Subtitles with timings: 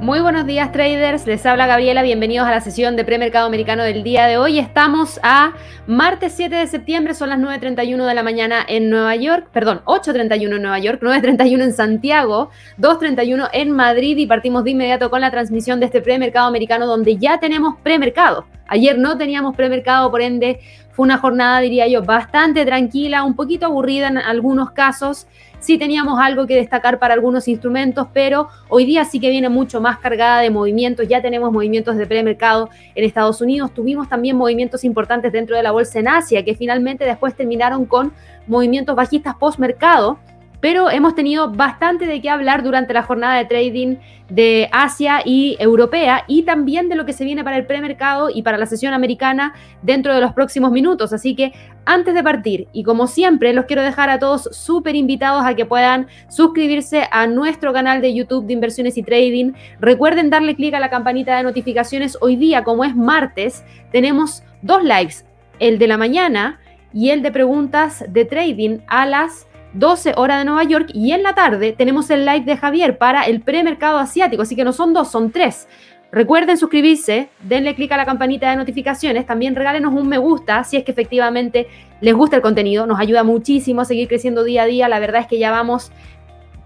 [0.00, 4.02] Muy buenos días traders, les habla Gabriela, bienvenidos a la sesión de premercado americano del
[4.02, 4.58] día de hoy.
[4.58, 5.52] Estamos a
[5.86, 10.56] martes 7 de septiembre, son las 9.31 de la mañana en Nueva York, perdón, 8.31
[10.56, 15.30] en Nueva York, 9.31 en Santiago, 2.31 en Madrid y partimos de inmediato con la
[15.30, 18.46] transmisión de este premercado americano donde ya tenemos premercado.
[18.68, 20.60] Ayer no teníamos premercado, por ende
[20.92, 25.26] fue una jornada, diría yo, bastante tranquila, un poquito aburrida en algunos casos.
[25.60, 29.78] Sí teníamos algo que destacar para algunos instrumentos, pero hoy día sí que viene mucho
[29.78, 31.06] más cargada de movimientos.
[31.06, 33.72] Ya tenemos movimientos de premercado en Estados Unidos.
[33.74, 38.12] Tuvimos también movimientos importantes dentro de la bolsa en Asia, que finalmente después terminaron con
[38.46, 40.18] movimientos bajistas post-mercado
[40.60, 43.96] pero hemos tenido bastante de qué hablar durante la jornada de trading
[44.28, 48.42] de Asia y europea y también de lo que se viene para el premercado y
[48.42, 51.12] para la sesión americana dentro de los próximos minutos.
[51.12, 51.52] Así que
[51.84, 55.66] antes de partir, y como siempre, los quiero dejar a todos súper invitados a que
[55.66, 59.52] puedan suscribirse a nuestro canal de YouTube de inversiones y trading.
[59.80, 62.16] Recuerden darle clic a la campanita de notificaciones.
[62.20, 65.24] Hoy día, como es martes, tenemos dos lives,
[65.58, 66.60] el de la mañana
[66.92, 71.22] y el de preguntas de trading a las 12 horas de Nueva York y en
[71.22, 74.92] la tarde tenemos el live de Javier para el premercado asiático, así que no son
[74.92, 75.68] dos, son tres.
[76.12, 80.76] Recuerden suscribirse, denle clic a la campanita de notificaciones, también regálenos un me gusta si
[80.76, 81.68] es que efectivamente
[82.00, 85.20] les gusta el contenido, nos ayuda muchísimo a seguir creciendo día a día, la verdad
[85.20, 85.92] es que ya vamos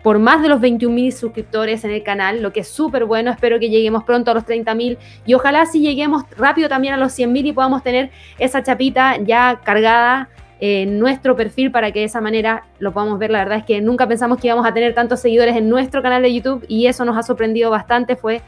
[0.03, 3.31] por más de los 21 mil suscriptores en el canal, lo que es súper bueno,
[3.31, 6.97] espero que lleguemos pronto a los 30 mil y ojalá si lleguemos rápido también a
[6.99, 10.29] los 100 mil y podamos tener esa chapita ya cargada
[10.67, 13.31] en nuestro perfil para que de esa manera lo podamos ver.
[13.31, 16.23] La verdad es que nunca pensamos que íbamos a tener tantos seguidores en nuestro canal
[16.23, 18.17] de YouTube y eso nos ha sorprendido bastante.
[18.17, 18.41] Fue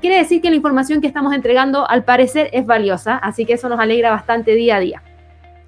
[0.00, 3.68] quiere decir que la información que estamos entregando al parecer es valiosa, así que eso
[3.68, 5.02] nos alegra bastante día a día.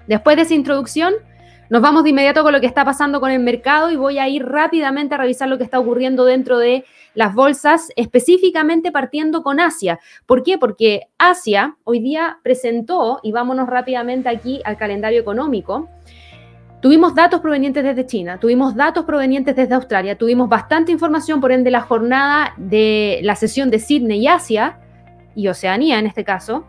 [0.05, 1.13] Después de esa introducción,
[1.73, 4.29] nos vamos de inmediato con lo que está pasando con el mercado y voy a
[4.29, 9.59] ir rápidamente a revisar lo que está ocurriendo dentro de las bolsas, específicamente partiendo con
[9.59, 9.99] Asia.
[10.27, 10.59] ¿Por qué?
[10.59, 15.89] Porque Asia hoy día presentó, y vámonos rápidamente aquí al calendario económico,
[16.79, 21.71] Tuvimos datos provenientes desde China, tuvimos datos provenientes desde Australia, tuvimos bastante información, por ende
[21.71, 24.79] la jornada de la sesión de Sydney y Asia,
[25.33, 26.65] y Oceanía en este caso,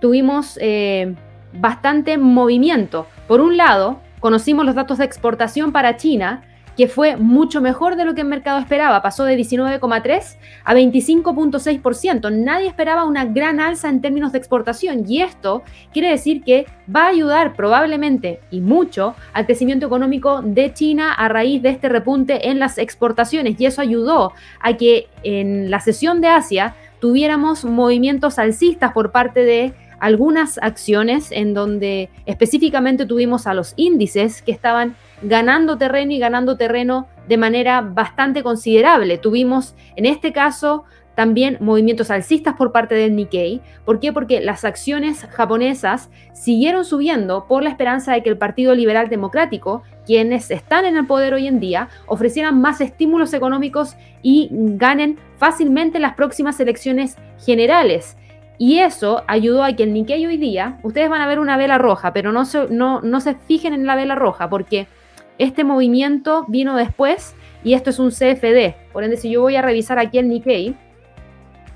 [0.00, 1.14] tuvimos eh,
[1.52, 3.06] bastante movimiento.
[3.26, 6.42] Por un lado, conocimos los datos de exportación para China,
[6.78, 9.02] que fue mucho mejor de lo que el mercado esperaba.
[9.02, 12.32] Pasó de 19,3 a 25,6%.
[12.32, 17.06] Nadie esperaba una gran alza en términos de exportación y esto quiere decir que va
[17.06, 22.48] a ayudar probablemente y mucho al crecimiento económico de China a raíz de este repunte
[22.48, 28.38] en las exportaciones y eso ayudó a que en la sesión de Asia tuviéramos movimientos
[28.38, 34.96] alcistas por parte de algunas acciones en donde específicamente tuvimos a los índices que estaban
[35.22, 39.18] ganando terreno y ganando terreno de manera bastante considerable.
[39.18, 40.84] Tuvimos en este caso
[41.18, 43.60] también movimientos alcistas por parte del Nikkei.
[43.84, 44.12] ¿Por qué?
[44.12, 49.82] Porque las acciones japonesas siguieron subiendo por la esperanza de que el Partido Liberal Democrático,
[50.06, 55.98] quienes están en el poder hoy en día, ofrecieran más estímulos económicos y ganen fácilmente
[55.98, 58.16] las próximas elecciones generales.
[58.58, 61.78] Y eso ayudó a que el Nikkei hoy día, ustedes van a ver una vela
[61.78, 64.88] roja, pero no se, fijen en la vela roja, porque
[65.38, 68.74] este movimiento vino después y esto es un CFD.
[68.92, 70.76] Por ende, si yo voy a revisar aquí el Nikkei,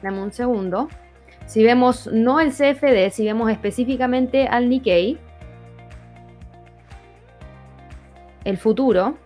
[0.03, 0.89] dame un segundo.
[1.47, 5.19] Si vemos no el CFD, si vemos específicamente al Nikkei,
[8.45, 9.19] el futuro,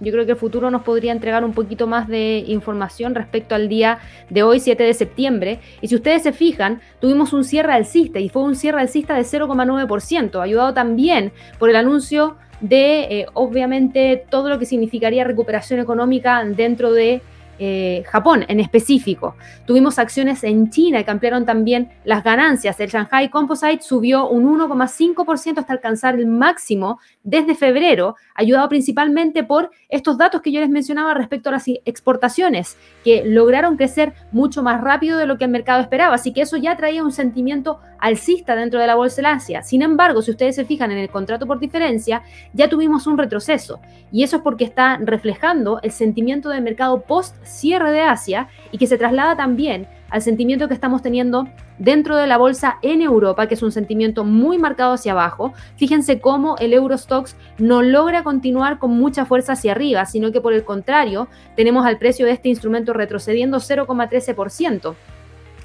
[0.00, 3.68] yo creo que el futuro nos podría entregar un poquito más de información respecto al
[3.68, 3.98] día
[4.30, 5.60] de hoy, 7 de septiembre.
[5.80, 9.22] Y si ustedes se fijan, tuvimos un cierre alcista y fue un cierre alcista de
[9.22, 16.42] 0,9%, ayudado también por el anuncio de, eh, obviamente, todo lo que significaría recuperación económica
[16.44, 17.22] dentro de
[17.58, 19.36] eh, Japón en específico.
[19.66, 22.78] Tuvimos acciones en China que ampliaron también las ganancias.
[22.80, 29.70] El Shanghai Composite subió un 1,5% hasta alcanzar el máximo desde febrero, ayudado principalmente por
[29.88, 34.80] estos datos que yo les mencionaba respecto a las exportaciones, que lograron crecer mucho más
[34.80, 36.14] rápido de lo que el mercado esperaba.
[36.14, 39.62] Así que eso ya traía un sentimiento alcista dentro de la bolsa de Asia.
[39.62, 42.22] Sin embargo, si ustedes se fijan en el contrato por diferencia,
[42.52, 43.80] ya tuvimos un retroceso.
[44.12, 48.76] Y eso es porque está reflejando el sentimiento del mercado post cierre de Asia y
[48.76, 51.48] que se traslada también al sentimiento que estamos teniendo
[51.78, 55.54] dentro de la bolsa en Europa, que es un sentimiento muy marcado hacia abajo.
[55.76, 60.52] Fíjense cómo el Eurostox no logra continuar con mucha fuerza hacia arriba, sino que por
[60.52, 64.94] el contrario, tenemos al precio de este instrumento retrocediendo 0,13%.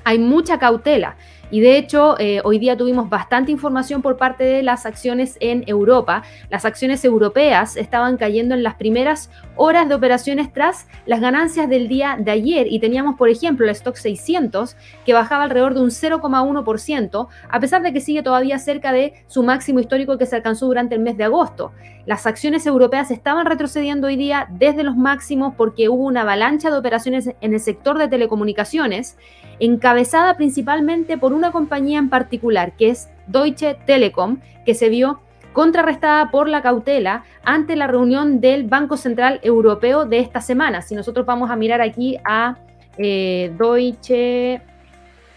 [0.03, 1.15] Hay mucha cautela.
[1.51, 5.63] Y de hecho, eh, hoy día tuvimos bastante información por parte de las acciones en
[5.67, 6.23] Europa.
[6.49, 11.87] Las acciones europeas estaban cayendo en las primeras horas de operaciones tras las ganancias del
[11.87, 14.75] día de ayer y teníamos, por ejemplo, el stock 600
[15.05, 19.41] que bajaba alrededor de un 0,1%, a pesar de que sigue todavía cerca de su
[19.41, 21.71] máximo histórico que se alcanzó durante el mes de agosto.
[22.05, 26.77] Las acciones europeas estaban retrocediendo hoy día desde los máximos porque hubo una avalancha de
[26.77, 29.17] operaciones en el sector de telecomunicaciones,
[29.59, 35.21] encabezada principalmente por una compañía en particular, que es Deutsche Telekom, que se vio
[35.53, 40.81] contrarrestada por la cautela ante la reunión del Banco Central Europeo de esta semana.
[40.81, 42.57] Si nosotros vamos a mirar aquí a
[42.97, 44.61] eh, Deutsche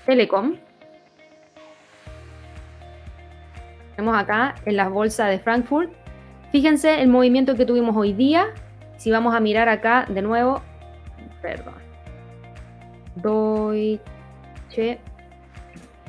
[0.06, 0.56] Telekom,
[3.96, 5.90] tenemos acá en la bolsa de Frankfurt,
[6.50, 8.46] fíjense el movimiento que tuvimos hoy día.
[8.96, 10.62] Si vamos a mirar acá de nuevo,
[11.40, 11.74] perdón,
[13.16, 14.11] Deutsche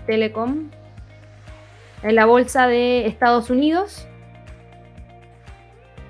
[0.06, 0.70] Telekom,
[2.04, 4.08] en la bolsa de Estados Unidos.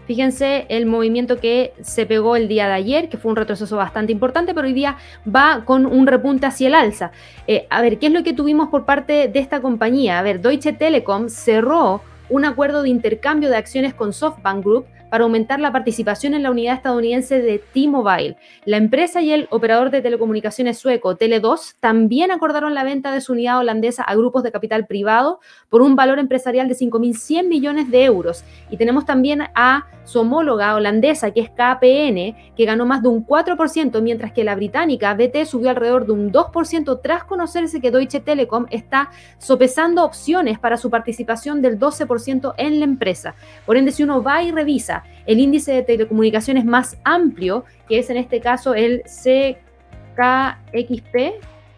[0.06, 4.12] Fíjense el movimiento que se pegó el día de ayer, que fue un retroceso bastante
[4.12, 7.12] importante, pero hoy día va con un repunte hacia el alza.
[7.48, 10.20] Eh, a ver, ¿qué es lo que tuvimos por parte de esta compañía?
[10.20, 15.26] A ver, Deutsche Telekom cerró un acuerdo de intercambio de acciones con SoftBank Group para
[15.26, 18.36] aumentar la participación en la unidad estadounidense de T-Mobile.
[18.66, 23.34] La empresa y el operador de telecomunicaciones sueco Tele2 también acordaron la venta de su
[23.34, 25.40] unidad holandesa a grupos de capital privado
[25.70, 28.44] por un valor empresarial de 5.100 millones de euros.
[28.72, 33.26] Y tenemos también a su homóloga holandesa, que es KPN, que ganó más de un
[33.26, 38.20] 4%, mientras que la británica BT subió alrededor de un 2% tras conocerse que Deutsche
[38.20, 43.36] Telekom está sopesando opciones para su participación del 12% en la empresa.
[43.66, 48.10] Por ende, si uno va y revisa el índice de telecomunicaciones más amplio, que es
[48.10, 49.56] en este caso el CKXP,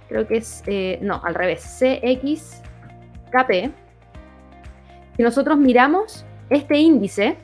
[0.08, 3.72] creo que es, eh, no, al revés, CXKP.
[5.16, 7.38] Si nosotros miramos este índice,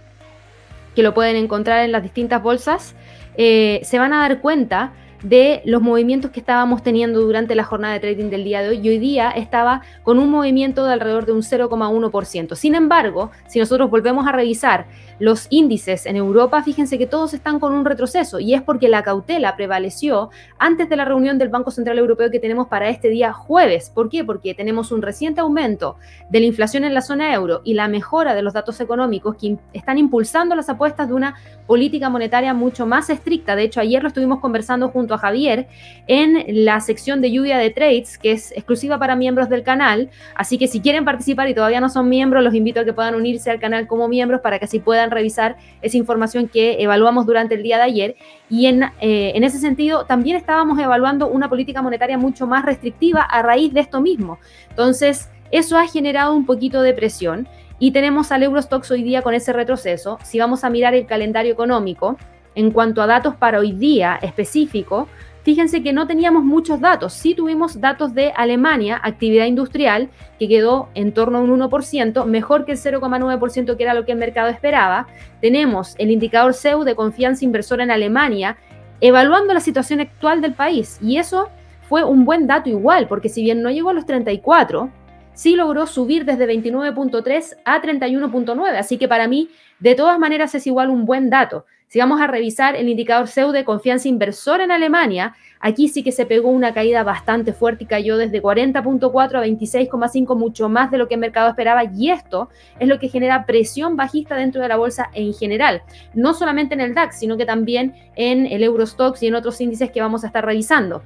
[0.96, 2.96] que lo pueden encontrar en las distintas bolsas,
[3.38, 4.94] eh, se van a dar cuenta
[5.24, 8.80] de los movimientos que estábamos teniendo durante la jornada de trading del día de hoy
[8.82, 12.56] y hoy día estaba con un movimiento de alrededor de un 0,1%.
[12.56, 14.88] Sin embargo, si nosotros volvemos a revisar
[15.22, 19.04] los índices en Europa, fíjense que todos están con un retroceso y es porque la
[19.04, 23.32] cautela prevaleció antes de la reunión del Banco Central Europeo que tenemos para este día
[23.32, 23.92] jueves.
[23.92, 24.24] ¿Por qué?
[24.24, 25.98] Porque tenemos un reciente aumento
[26.32, 29.58] de la inflación en la zona euro y la mejora de los datos económicos que
[29.74, 31.36] están impulsando las apuestas de una
[31.68, 33.56] política monetaria mucho más estricta.
[33.56, 35.68] De hecho, ayer lo estuvimos conversando junto a Javier
[36.08, 40.10] en la sección de lluvia de trades, que es exclusiva para miembros del canal.
[40.34, 43.14] Así que si quieren participar y todavía no son miembros, los invito a que puedan
[43.14, 47.56] unirse al canal como miembros para que así puedan revisar esa información que evaluamos durante
[47.56, 48.16] el día de ayer.
[48.50, 53.22] Y en, eh, en ese sentido, también estábamos evaluando una política monetaria mucho más restrictiva
[53.22, 54.40] a raíz de esto mismo.
[54.70, 57.48] Entonces, eso ha generado un poquito de presión
[57.78, 60.18] y tenemos al Eurostox hoy día con ese retroceso.
[60.24, 62.18] Si vamos a mirar el calendario económico,
[62.56, 65.08] en cuanto a datos para hoy día específico,
[65.44, 70.90] Fíjense que no teníamos muchos datos, sí tuvimos datos de Alemania, actividad industrial, que quedó
[70.94, 74.50] en torno a un 1%, mejor que el 0,9% que era lo que el mercado
[74.50, 75.08] esperaba.
[75.42, 78.58] Tenemos el indicador CEU de confianza inversora en Alemania,
[79.00, 81.00] evaluando la situación actual del país.
[81.02, 81.50] Y eso
[81.90, 84.92] fue un buen dato igual, porque si bien no llegó a los 34,
[85.34, 88.76] sí logró subir desde 29.3 a 31.9.
[88.78, 89.50] Así que para mí,
[89.80, 91.66] de todas maneras, es igual un buen dato.
[91.92, 96.14] Si vamos a revisar el indicador CEU de confianza inversora en Alemania, aquí sí que
[96.14, 100.98] se pegó una caída bastante fuerte y cayó desde 40.4 a 26.5, mucho más de
[100.98, 101.84] lo que el mercado esperaba.
[101.84, 102.48] Y esto
[102.80, 105.82] es lo que genera presión bajista dentro de la bolsa en general,
[106.14, 109.92] no solamente en el DAX, sino que también en el Eurostox y en otros índices
[109.92, 111.04] que vamos a estar revisando.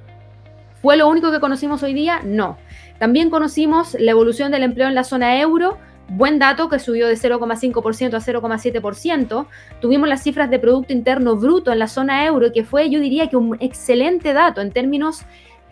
[0.82, 2.20] ¿Fue lo único que conocimos hoy día?
[2.22, 2.58] No.
[2.98, 7.14] También conocimos la evolución del empleo en la zona euro, buen dato que subió de
[7.14, 9.46] 0,5% a 0,7%.
[9.80, 13.28] Tuvimos las cifras de Producto Interno Bruto en la zona euro, que fue, yo diría
[13.28, 15.22] que un excelente dato en términos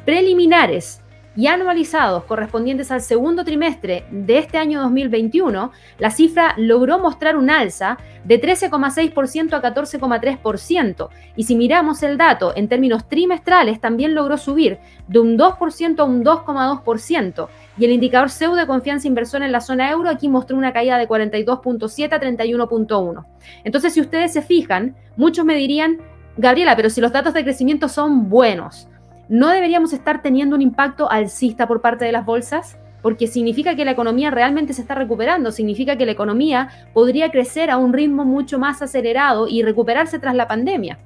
[0.04, 1.03] preliminares
[1.36, 7.50] y anualizados correspondientes al segundo trimestre de este año 2021, la cifra logró mostrar un
[7.50, 11.08] alza de 13,6% a 14,3%.
[11.36, 16.04] Y si miramos el dato en términos trimestrales, también logró subir de un 2% a
[16.04, 17.48] un 2,2%.
[17.78, 20.98] Y el indicador CEU de confianza inversora en la zona euro aquí mostró una caída
[20.98, 23.24] de 42.7 a 31.1.
[23.64, 25.98] Entonces, si ustedes se fijan, muchos me dirían,
[26.36, 28.88] Gabriela, pero si los datos de crecimiento son buenos,
[29.28, 32.78] ¿no deberíamos estar teniendo un impacto alcista por parte de las bolsas?
[33.02, 37.70] Porque significa que la economía realmente se está recuperando, significa que la economía podría crecer
[37.70, 40.98] a un ritmo mucho más acelerado y recuperarse tras la pandemia.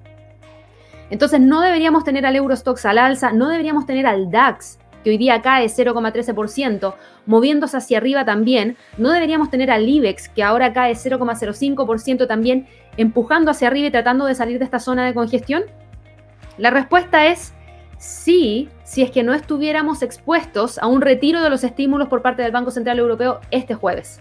[1.10, 5.18] Entonces no deberíamos tener al Eurostox al alza, no deberíamos tener al DAX, que hoy
[5.18, 6.94] día cae 0,13%,
[7.26, 13.50] moviéndose hacia arriba también, ¿no deberíamos tener al IBEX, que ahora cae 0,05% también, empujando
[13.50, 15.62] hacia arriba y tratando de salir de esta zona de congestión?
[16.58, 17.54] La respuesta es
[17.98, 22.42] sí, si es que no estuviéramos expuestos a un retiro de los estímulos por parte
[22.42, 24.20] del Banco Central Europeo este jueves.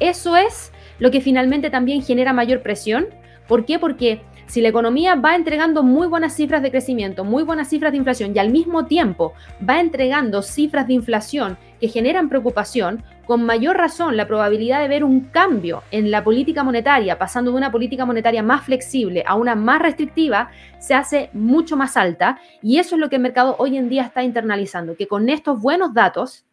[0.00, 3.06] Eso es lo que finalmente también genera mayor presión.
[3.46, 3.78] ¿Por qué?
[3.78, 7.98] Porque si la economía va entregando muy buenas cifras de crecimiento, muy buenas cifras de
[7.98, 9.32] inflación y al mismo tiempo
[9.68, 15.04] va entregando cifras de inflación que generan preocupación, con mayor razón la probabilidad de ver
[15.04, 19.54] un cambio en la política monetaria, pasando de una política monetaria más flexible a una
[19.54, 22.38] más restrictiva, se hace mucho más alta.
[22.62, 25.60] Y eso es lo que el mercado hoy en día está internalizando, que con estos
[25.60, 26.44] buenos datos,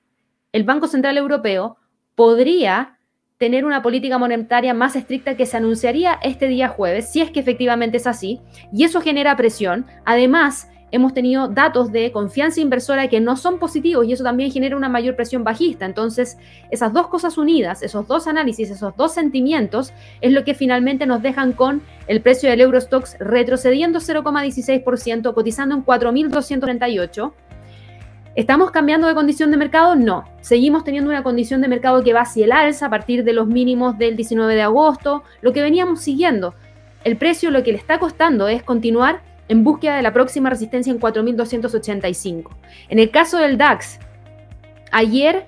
[0.53, 1.77] el Banco Central Europeo
[2.15, 2.97] podría
[3.41, 7.39] tener una política monetaria más estricta que se anunciaría este día jueves, si es que
[7.39, 8.39] efectivamente es así,
[8.71, 9.87] y eso genera presión.
[10.05, 14.77] Además, hemos tenido datos de confianza inversora que no son positivos y eso también genera
[14.77, 15.87] una mayor presión bajista.
[15.87, 16.37] Entonces,
[16.69, 21.23] esas dos cosas unidas, esos dos análisis, esos dos sentimientos, es lo que finalmente nos
[21.23, 27.33] dejan con el precio del Eurostox retrocediendo 0,16%, cotizando en 4.238
[28.33, 29.95] ¿Estamos cambiando de condición de mercado?
[29.95, 30.23] No.
[30.39, 33.45] Seguimos teniendo una condición de mercado que va hacia el alza a partir de los
[33.47, 36.55] mínimos del 19 de agosto, lo que veníamos siguiendo.
[37.03, 40.93] El precio lo que le está costando es continuar en búsqueda de la próxima resistencia
[40.93, 42.51] en 4.285.
[42.87, 43.99] En el caso del DAX,
[44.93, 45.45] ayer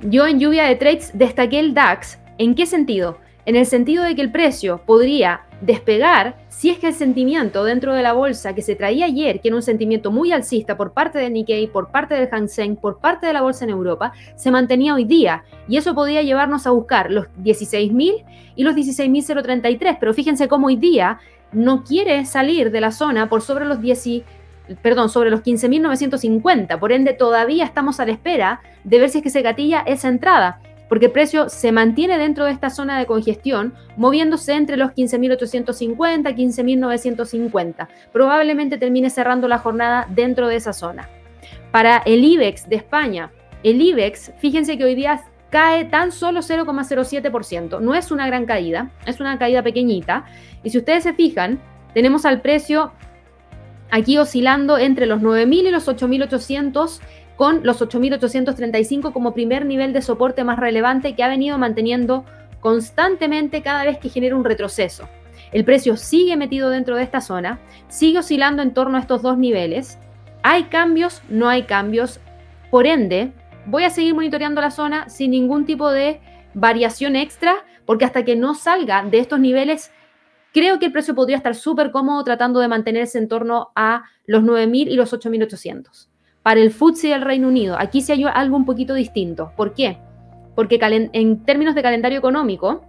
[0.00, 2.18] yo en lluvia de trades destaqué el DAX.
[2.38, 3.18] ¿En qué sentido?
[3.44, 7.94] En el sentido de que el precio podría despegar si es que el sentimiento dentro
[7.94, 11.18] de la bolsa que se traía ayer, que era un sentimiento muy alcista por parte
[11.18, 14.50] de Nikkei, por parte del Hang Seng, por parte de la bolsa en Europa, se
[14.50, 15.44] mantenía hoy día.
[15.68, 18.24] Y eso podía llevarnos a buscar los 16.000
[18.56, 19.96] y los 16.033.
[19.98, 21.20] Pero fíjense cómo hoy día
[21.52, 24.22] no quiere salir de la zona por sobre los 10
[24.82, 26.78] perdón, sobre los 15.950.
[26.78, 30.08] Por ende, todavía estamos a la espera de ver si es que se gatilla esa
[30.08, 30.60] entrada
[30.92, 36.36] porque el precio se mantiene dentro de esta zona de congestión, moviéndose entre los 15.850
[36.36, 37.88] 15.950.
[38.12, 41.08] Probablemente termine cerrando la jornada dentro de esa zona.
[41.70, 43.32] Para el IBEX de España,
[43.62, 47.80] el IBEX, fíjense que hoy día cae tan solo 0,07%.
[47.80, 50.26] No es una gran caída, es una caída pequeñita.
[50.62, 51.58] Y si ustedes se fijan,
[51.94, 52.92] tenemos al precio
[53.90, 57.00] aquí oscilando entre los 9.000 y los 8.800
[57.42, 62.24] con los 8.835 como primer nivel de soporte más relevante que ha venido manteniendo
[62.60, 65.08] constantemente cada vez que genera un retroceso.
[65.50, 67.58] El precio sigue metido dentro de esta zona,
[67.88, 69.98] sigue oscilando en torno a estos dos niveles.
[70.44, 71.20] ¿Hay cambios?
[71.28, 72.20] No hay cambios.
[72.70, 73.32] Por ende,
[73.66, 76.20] voy a seguir monitoreando la zona sin ningún tipo de
[76.54, 77.56] variación extra,
[77.86, 79.90] porque hasta que no salga de estos niveles,
[80.52, 84.44] creo que el precio podría estar súper cómodo tratando de mantenerse en torno a los
[84.44, 86.11] 9.000 y los 8.800
[86.42, 87.76] para el FTSE del Reino Unido.
[87.78, 89.52] Aquí se hay algo un poquito distinto.
[89.56, 89.98] ¿Por qué?
[90.54, 90.78] Porque
[91.12, 92.82] en términos de calendario económico,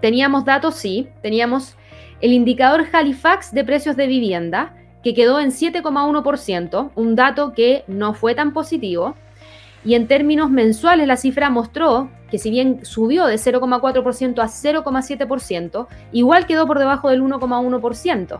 [0.00, 1.76] teníamos datos, sí, teníamos
[2.20, 8.14] el indicador Halifax de precios de vivienda, que quedó en 7,1%, un dato que no
[8.14, 9.14] fue tan positivo.
[9.84, 15.86] Y en términos mensuales, la cifra mostró que si bien subió de 0,4% a 0,7%,
[16.12, 18.38] igual quedó por debajo del 1,1%.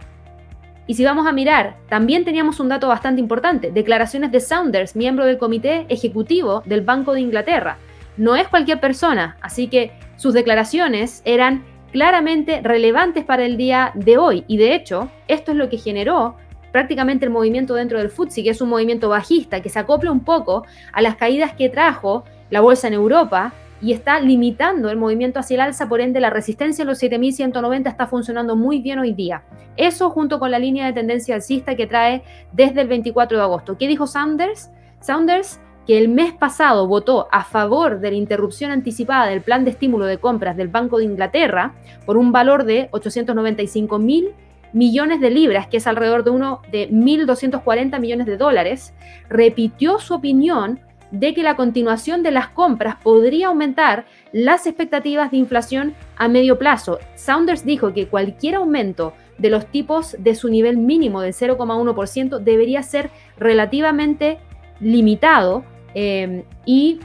[0.87, 5.25] Y si vamos a mirar, también teníamos un dato bastante importante, declaraciones de Saunders, miembro
[5.25, 7.78] del comité ejecutivo del Banco de Inglaterra.
[8.16, 14.16] No es cualquier persona, así que sus declaraciones eran claramente relevantes para el día de
[14.16, 14.45] hoy.
[14.47, 16.37] Y de hecho, esto es lo que generó
[16.71, 20.21] prácticamente el movimiento dentro del FTSE, que es un movimiento bajista, que se acopla un
[20.21, 23.52] poco a las caídas que trajo la bolsa en Europa
[23.87, 27.88] y está limitando el movimiento hacia el alza, por ende la resistencia en los 7190
[27.88, 29.45] está funcionando muy bien hoy día.
[29.76, 33.78] Eso junto con la línea de tendencia alcista que trae desde el 24 de agosto.
[33.78, 34.73] ¿Qué dijo Sanders?
[34.99, 39.71] Sanders que el mes pasado votó a favor de la interrupción anticipada del plan de
[39.71, 41.76] estímulo de compras del Banco de Inglaterra
[42.07, 44.31] por un valor de 895 mil
[44.73, 48.95] millones de libras, que es alrededor de uno de 1.240 millones de dólares,
[49.28, 55.37] repitió su opinión de que la continuación de las compras podría aumentar las expectativas de
[55.39, 56.99] inflación a medio plazo.
[57.15, 62.83] Saunders dijo que cualquier aumento de los tipos de su nivel mínimo del 0,1% debería
[62.83, 64.39] ser relativamente
[64.81, 67.01] limitado eh, y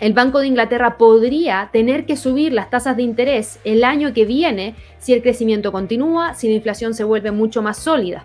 [0.00, 4.24] el Banco de Inglaterra podría tener que subir las tasas de interés el año que
[4.24, 8.24] viene si el crecimiento continúa, si la inflación se vuelve mucho más sólida.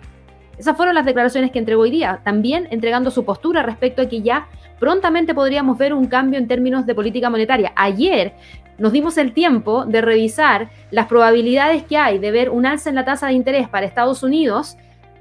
[0.58, 4.22] Esas fueron las declaraciones que entregó hoy día, también entregando su postura respecto a que
[4.22, 4.48] ya
[4.80, 7.72] prontamente podríamos ver un cambio en términos de política monetaria.
[7.76, 8.34] Ayer
[8.76, 12.96] nos dimos el tiempo de revisar las probabilidades que hay de ver un alza en
[12.96, 14.76] la tasa de interés para Estados Unidos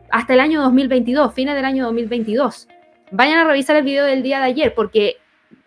[0.09, 2.67] hasta el año 2022, fines del año 2022.
[3.11, 5.17] vayan a revisar el video del día de ayer porque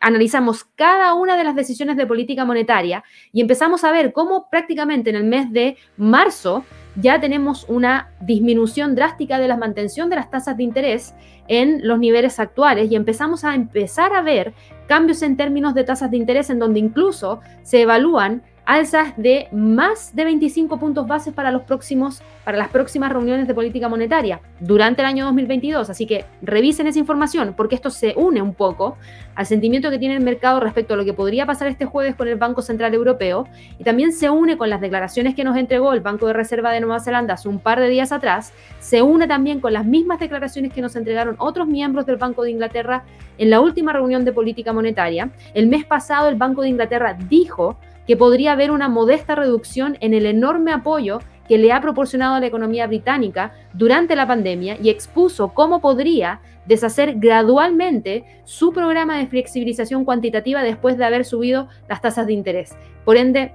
[0.00, 5.10] analizamos cada una de las decisiones de política monetaria y empezamos a ver cómo prácticamente
[5.10, 6.64] en el mes de marzo
[7.00, 11.14] ya tenemos una disminución drástica de la mantención de las tasas de interés
[11.48, 14.54] en los niveles actuales y empezamos a empezar a ver
[14.86, 20.14] cambios en términos de tasas de interés en donde incluso se evalúan alzas de más
[20.14, 25.02] de 25 puntos bases para, los próximos, para las próximas reuniones de política monetaria durante
[25.02, 25.90] el año 2022.
[25.90, 28.96] Así que revisen esa información porque esto se une un poco
[29.34, 32.28] al sentimiento que tiene el mercado respecto a lo que podría pasar este jueves con
[32.28, 36.00] el Banco Central Europeo y también se une con las declaraciones que nos entregó el
[36.00, 39.58] Banco de Reserva de Nueva Zelanda hace un par de días atrás, se une también
[39.58, 43.02] con las mismas declaraciones que nos entregaron otros miembros del Banco de Inglaterra
[43.36, 45.30] en la última reunión de política monetaria.
[45.54, 47.76] El mes pasado el Banco de Inglaterra dijo
[48.10, 52.40] que podría haber una modesta reducción en el enorme apoyo que le ha proporcionado a
[52.40, 59.28] la economía británica durante la pandemia y expuso cómo podría deshacer gradualmente su programa de
[59.28, 62.76] flexibilización cuantitativa después de haber subido las tasas de interés.
[63.04, 63.52] Por ende,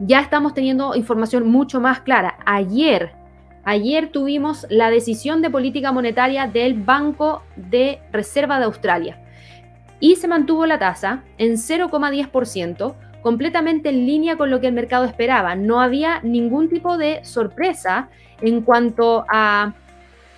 [0.00, 2.36] ya estamos teniendo información mucho más clara.
[2.46, 3.12] Ayer,
[3.62, 9.22] ayer tuvimos la decisión de política monetaria del Banco de Reserva de Australia
[10.00, 15.04] y se mantuvo la tasa en 0,10% completamente en línea con lo que el mercado
[15.04, 15.54] esperaba.
[15.54, 18.08] No había ningún tipo de sorpresa
[18.40, 19.74] en cuanto a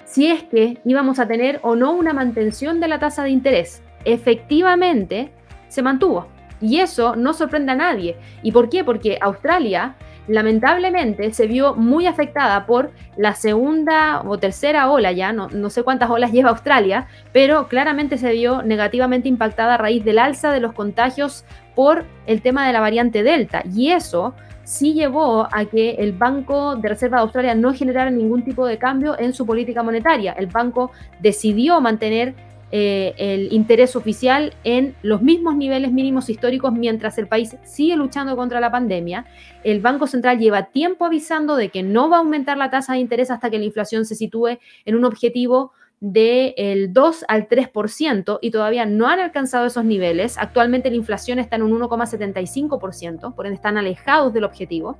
[0.04, 3.82] si es que íbamos a tener o no una mantención de la tasa de interés.
[4.04, 5.30] Efectivamente,
[5.68, 6.26] se mantuvo.
[6.60, 8.16] Y eso no sorprende a nadie.
[8.42, 8.84] ¿Y por qué?
[8.84, 9.94] Porque Australia
[10.30, 15.82] lamentablemente se vio muy afectada por la segunda o tercera ola ya, no, no, sé
[15.82, 20.60] cuántas olas lleva Australia, pero claramente se vio negativamente impactada a raíz del alza de
[20.60, 21.44] los contagios
[21.74, 23.62] por el tema de la variante Delta.
[23.74, 24.34] Y eso
[24.64, 28.78] sí llevó a que el Banco de Reserva de Australia no generara ningún tipo de
[28.78, 30.32] cambio en su política monetaria.
[30.32, 32.34] El banco decidió mantener
[32.72, 38.36] eh, el interés oficial en los mismos niveles mínimos históricos mientras el país sigue luchando
[38.36, 39.26] contra la pandemia.
[39.64, 43.00] El Banco Central lleva tiempo avisando de que no va a aumentar la tasa de
[43.00, 48.50] interés hasta que la inflación se sitúe en un objetivo del 2 al 3% y
[48.50, 50.38] todavía no han alcanzado esos niveles.
[50.38, 54.98] Actualmente la inflación está en un 1,75%, por ende están alejados del objetivo.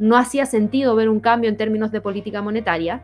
[0.00, 3.00] No hacía sentido ver un cambio en términos de política monetaria.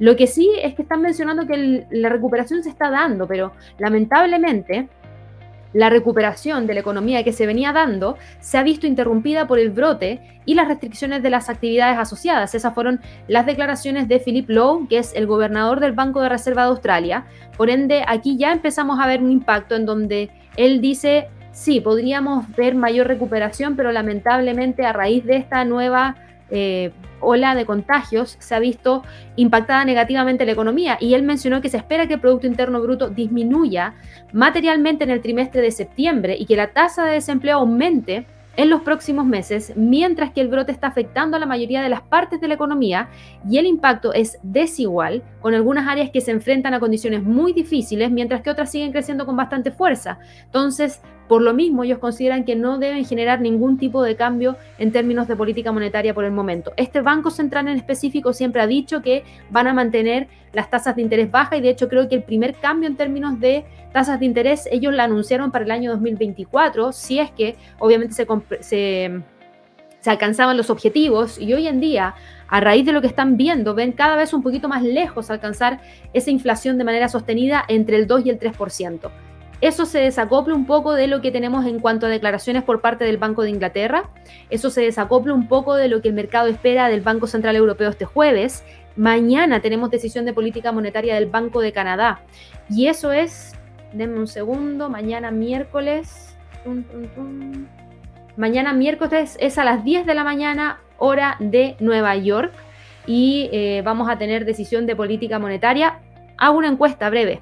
[0.00, 4.88] Lo que sí es que están mencionando que la recuperación se está dando, pero lamentablemente
[5.72, 9.70] la recuperación de la economía que se venía dando se ha visto interrumpida por el
[9.70, 12.54] brote y las restricciones de las actividades asociadas.
[12.54, 16.62] Esas fueron las declaraciones de Philip Lowe, que es el gobernador del Banco de Reserva
[16.62, 17.26] de Australia.
[17.56, 22.50] Por ende, aquí ya empezamos a ver un impacto en donde él dice, sí, podríamos
[22.56, 26.16] ver mayor recuperación, pero lamentablemente a raíz de esta nueva
[26.50, 29.02] eh, ola de contagios se ha visto
[29.36, 33.08] impactada negativamente la economía y él mencionó que se espera que el Producto Interno Bruto
[33.10, 33.94] disminuya
[34.32, 38.26] materialmente en el trimestre de septiembre y que la tasa de desempleo aumente
[38.58, 42.02] en los próximos meses, mientras que el brote está afectando a la mayoría de las
[42.02, 43.08] partes de la economía
[43.48, 48.10] y el impacto es desigual, con algunas áreas que se enfrentan a condiciones muy difíciles,
[48.10, 50.18] mientras que otras siguen creciendo con bastante fuerza.
[50.46, 54.92] Entonces, por lo mismo, ellos consideran que no deben generar ningún tipo de cambio en
[54.92, 56.72] términos de política monetaria por el momento.
[56.76, 61.02] Este Banco Central en específico siempre ha dicho que van a mantener las tasas de
[61.02, 64.26] interés bajas y de hecho creo que el primer cambio en términos de tasas de
[64.26, 68.14] interés ellos la anunciaron para el año 2024, si es que obviamente
[68.60, 69.22] se,
[70.06, 72.14] alcanzaban los objetivos y hoy en día
[72.48, 75.80] a raíz de lo que están viendo, ven cada vez un poquito más lejos alcanzar
[76.14, 79.10] esa inflación de manera sostenida entre el 2 y el 3%
[79.60, 83.04] eso se desacopla un poco de lo que tenemos en cuanto a declaraciones por parte
[83.04, 84.08] del Banco de Inglaterra,
[84.50, 87.90] eso se desacopla un poco de lo que el mercado espera del Banco Central Europeo
[87.90, 88.64] este jueves,
[88.96, 92.20] mañana tenemos decisión de política monetaria del Banco de Canadá.
[92.70, 93.54] Y eso es,
[93.92, 96.36] denme un segundo, mañana miércoles,
[98.36, 102.52] mañana miércoles es a las 10 de la mañana hora de Nueva York.
[103.06, 106.00] Y eh, vamos a tener decisión de política monetaria.
[106.36, 107.40] Hago una encuesta breve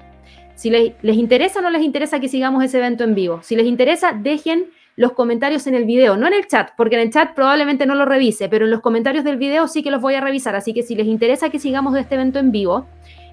[0.57, 3.41] si les, interesa o no les interesa que sigamos ese evento en vivo.
[3.43, 4.65] Si les interesa, dejen
[4.95, 7.93] los comentarios en el video, no en el chat, porque en el chat probablemente no
[7.93, 10.55] lo revise, pero en los comentarios del video sí que los voy a revisar.
[10.55, 12.87] Así que si les interesa que sigamos este evento en vivo,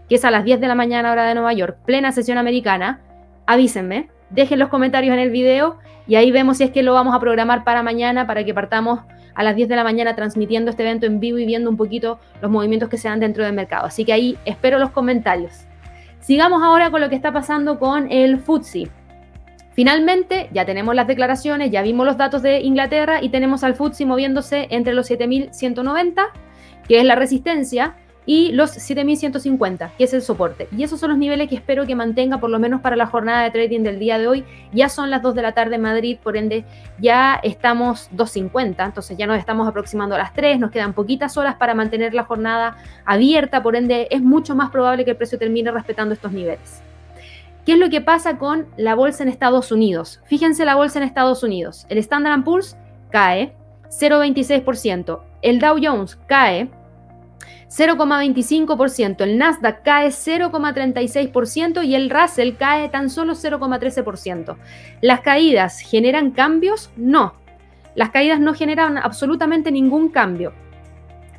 [0.07, 3.01] que es a las 10 de la mañana hora de Nueva York, plena sesión americana,
[3.47, 7.15] avísenme, dejen los comentarios en el video y ahí vemos si es que lo vamos
[7.15, 9.01] a programar para mañana, para que partamos
[9.35, 12.21] a las 10 de la mañana transmitiendo este evento en vivo y viendo un poquito
[12.43, 13.87] los movimientos que se dan dentro del mercado.
[13.87, 15.67] Así que ahí espero los comentarios.
[16.25, 18.89] Sigamos ahora con lo que está pasando con el FTSE.
[19.75, 24.07] Finalmente, ya tenemos las declaraciones, ya vimos los datos de Inglaterra y tenemos al FTSE
[24.07, 26.29] moviéndose entre los 7.190,
[26.89, 30.69] que es la resistencia, y los 7.150, que es el soporte.
[30.77, 33.43] Y esos son los niveles que espero que mantenga por lo menos para la jornada
[33.43, 34.45] de trading del día de hoy.
[34.73, 36.65] Ya son las 2 de la tarde en Madrid, por ende
[36.99, 41.57] ya estamos 2.50, entonces ya nos estamos aproximando a las 3, nos quedan poquitas horas
[41.57, 45.71] para mantener la jornada abierta, por ende es mucho más probable que el precio termine
[45.71, 46.83] respetando estos niveles.
[47.67, 50.21] ¿Qué es lo que pasa con la bolsa en Estados Unidos?
[50.27, 51.87] Fíjense la bolsa en Estados Unidos.
[51.89, 52.77] El Standard Poor's
[53.11, 53.55] cae
[53.89, 55.21] 0,26%.
[55.41, 56.69] El Dow Jones cae
[57.69, 64.57] 0,25%, el Nasdaq cae 0,36% y el Russell cae tan solo 0,13%.
[65.01, 66.91] ¿Las caídas generan cambios?
[66.97, 67.35] No.
[67.95, 70.53] Las caídas no generan absolutamente ningún cambio.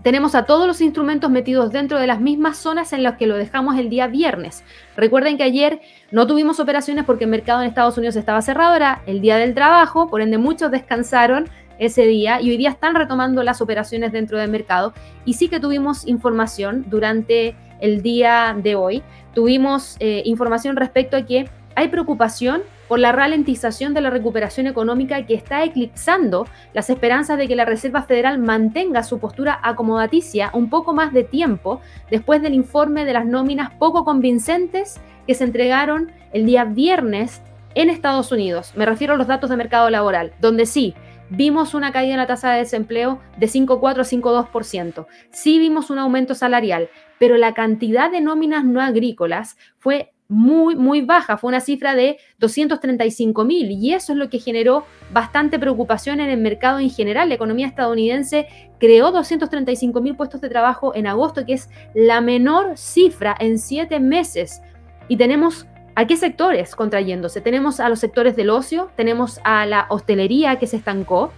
[0.05, 3.35] Tenemos a todos los instrumentos metidos dentro de las mismas zonas en las que lo
[3.37, 4.63] dejamos el día viernes.
[4.95, 9.01] Recuerden que ayer no tuvimos operaciones porque el mercado en Estados Unidos estaba cerrado, era
[9.07, 13.43] el día del trabajo, por ende muchos descansaron ese día y hoy día están retomando
[13.43, 14.93] las operaciones dentro del mercado
[15.25, 19.03] y sí que tuvimos información durante el día de hoy.
[19.33, 25.25] Tuvimos eh, información respecto a que hay preocupación por la ralentización de la recuperación económica
[25.25, 30.69] que está eclipsando las esperanzas de que la Reserva Federal mantenga su postura acomodaticia un
[30.69, 36.11] poco más de tiempo después del informe de las nóminas poco convincentes que se entregaron
[36.31, 37.41] el día viernes
[37.73, 38.71] en Estados Unidos.
[38.75, 40.95] Me refiero a los datos de mercado laboral, donde sí,
[41.29, 45.07] vimos una caída en la tasa de desempleo de 5,4 a 5,2%.
[45.31, 51.01] Sí vimos un aumento salarial, pero la cantidad de nóminas no agrícolas fue muy, muy
[51.01, 56.19] baja, fue una cifra de 235 mil y eso es lo que generó bastante preocupación
[56.19, 57.29] en el mercado en general.
[57.29, 58.47] La economía estadounidense
[58.79, 63.99] creó 235 mil puestos de trabajo en agosto, que es la menor cifra en siete
[63.99, 64.61] meses.
[65.07, 67.39] Y tenemos ¿A qué sectores contrayéndose?
[67.39, 71.31] Tenemos a los sectores del ocio, tenemos a la hostelería que se estancó,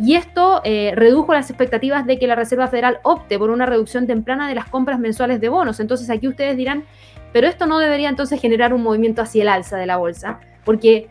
[0.00, 4.06] y esto eh, redujo las expectativas de que la Reserva Federal opte por una reducción
[4.06, 5.78] temprana de las compras mensuales de bonos.
[5.78, 6.84] Entonces aquí ustedes dirán,
[7.32, 11.08] pero esto no debería entonces generar un movimiento hacia el alza de la bolsa, porque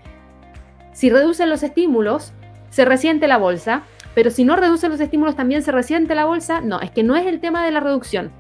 [0.91, 2.33] si reducen los estímulos,
[2.69, 3.83] se resiente la bolsa,
[4.13, 6.59] pero si no reducen los estímulos también se resiente la bolsa.
[6.59, 8.31] No, es que no es el tema de la reducción.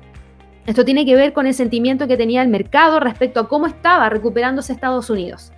[0.65, 4.09] Esto tiene que ver con el sentimiento que tenía el mercado respecto a cómo estaba
[4.09, 5.51] recuperándose Estados Unidos.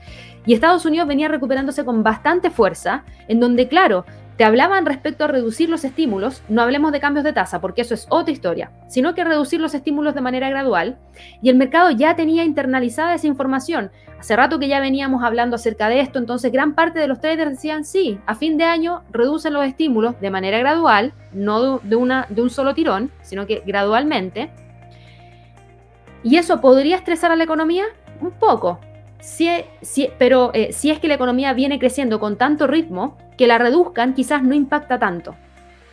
[0.46, 4.06] Y Estados Unidos venía recuperándose con bastante fuerza, en donde, claro,
[4.38, 7.94] te hablaban respecto a reducir los estímulos, no hablemos de cambios de tasa, porque eso
[7.94, 10.98] es otra historia, sino que reducir los estímulos de manera gradual,
[11.44, 13.92] y el mercado ya tenía internalizada esa información.
[14.20, 17.52] Hace rato que ya veníamos hablando acerca de esto, entonces gran parte de los traders
[17.52, 22.26] decían, sí, a fin de año reducen los estímulos de manera gradual, no de, una,
[22.30, 24.50] de un solo tirón, sino que gradualmente,
[26.24, 27.86] ¿Y eso podría estresar a la economía?
[28.20, 28.80] Un poco.
[30.18, 34.14] pero eh, si es que la economía viene creciendo con tanto ritmo, que la reduzcan
[34.14, 35.36] quizás no impacta tanto.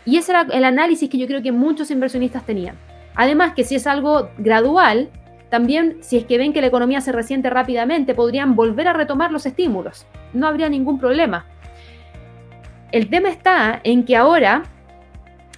[0.04, 2.76] Y ese era el análisis que yo creo que muchos inversionistas tenían.
[3.14, 5.10] Además que si es algo gradual,
[5.50, 9.32] también si es que ven que la economía se resiente rápidamente, podrían volver a retomar
[9.32, 10.06] los estímulos.
[10.32, 11.46] No habría ningún problema.
[12.92, 14.62] El tema está en que ahora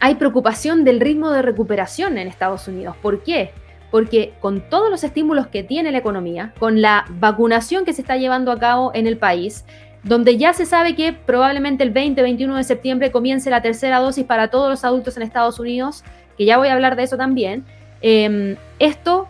[0.01, 2.97] hay preocupación del ritmo de recuperación en Estados Unidos.
[3.03, 3.53] ¿Por qué?
[3.91, 8.17] Porque con todos los estímulos que tiene la economía, con la vacunación que se está
[8.17, 9.65] llevando a cabo en el país,
[10.03, 14.49] donde ya se sabe que probablemente el 20-21 de septiembre comience la tercera dosis para
[14.49, 16.05] todos los adultos en Estados Unidos,
[16.39, 17.65] que ya voy a hablar de eso también,
[18.01, 19.29] eh, esto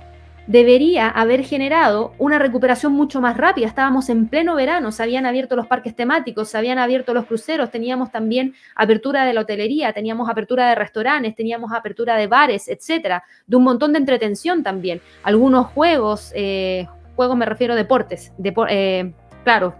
[0.51, 3.69] debería haber generado una recuperación mucho más rápida.
[3.69, 7.71] Estábamos en pleno verano, se habían abierto los parques temáticos, se habían abierto los cruceros,
[7.71, 13.23] teníamos también apertura de la hotelería, teníamos apertura de restaurantes, teníamos apertura de bares, etcétera,
[13.47, 15.01] de un montón de entretención también.
[15.23, 18.33] Algunos juegos, eh, juegos me refiero a deportes,
[18.71, 19.13] eh,
[19.45, 19.77] claro,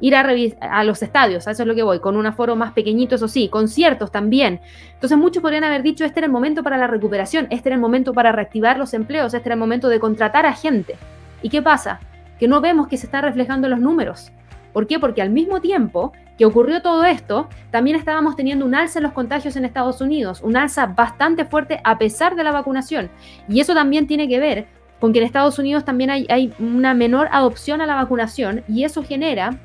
[0.00, 0.26] ir a,
[0.60, 3.28] a los estadios, a eso es lo que voy, con un aforo más pequeñito, eso
[3.28, 4.60] sí, conciertos también.
[4.94, 7.80] Entonces muchos podrían haber dicho, este era el momento para la recuperación, este era el
[7.80, 10.96] momento para reactivar los empleos, este era el momento de contratar a gente.
[11.42, 12.00] ¿Y qué pasa?
[12.38, 14.32] Que no vemos que se está reflejando en los números.
[14.72, 14.98] ¿Por qué?
[14.98, 19.12] Porque al mismo tiempo que ocurrió todo esto, también estábamos teniendo un alza en los
[19.12, 23.10] contagios en Estados Unidos, un alza bastante fuerte a pesar de la vacunación.
[23.46, 24.66] Y eso también tiene que ver
[25.00, 28.84] con que en Estados Unidos también hay, hay una menor adopción a la vacunación y
[28.84, 29.58] eso genera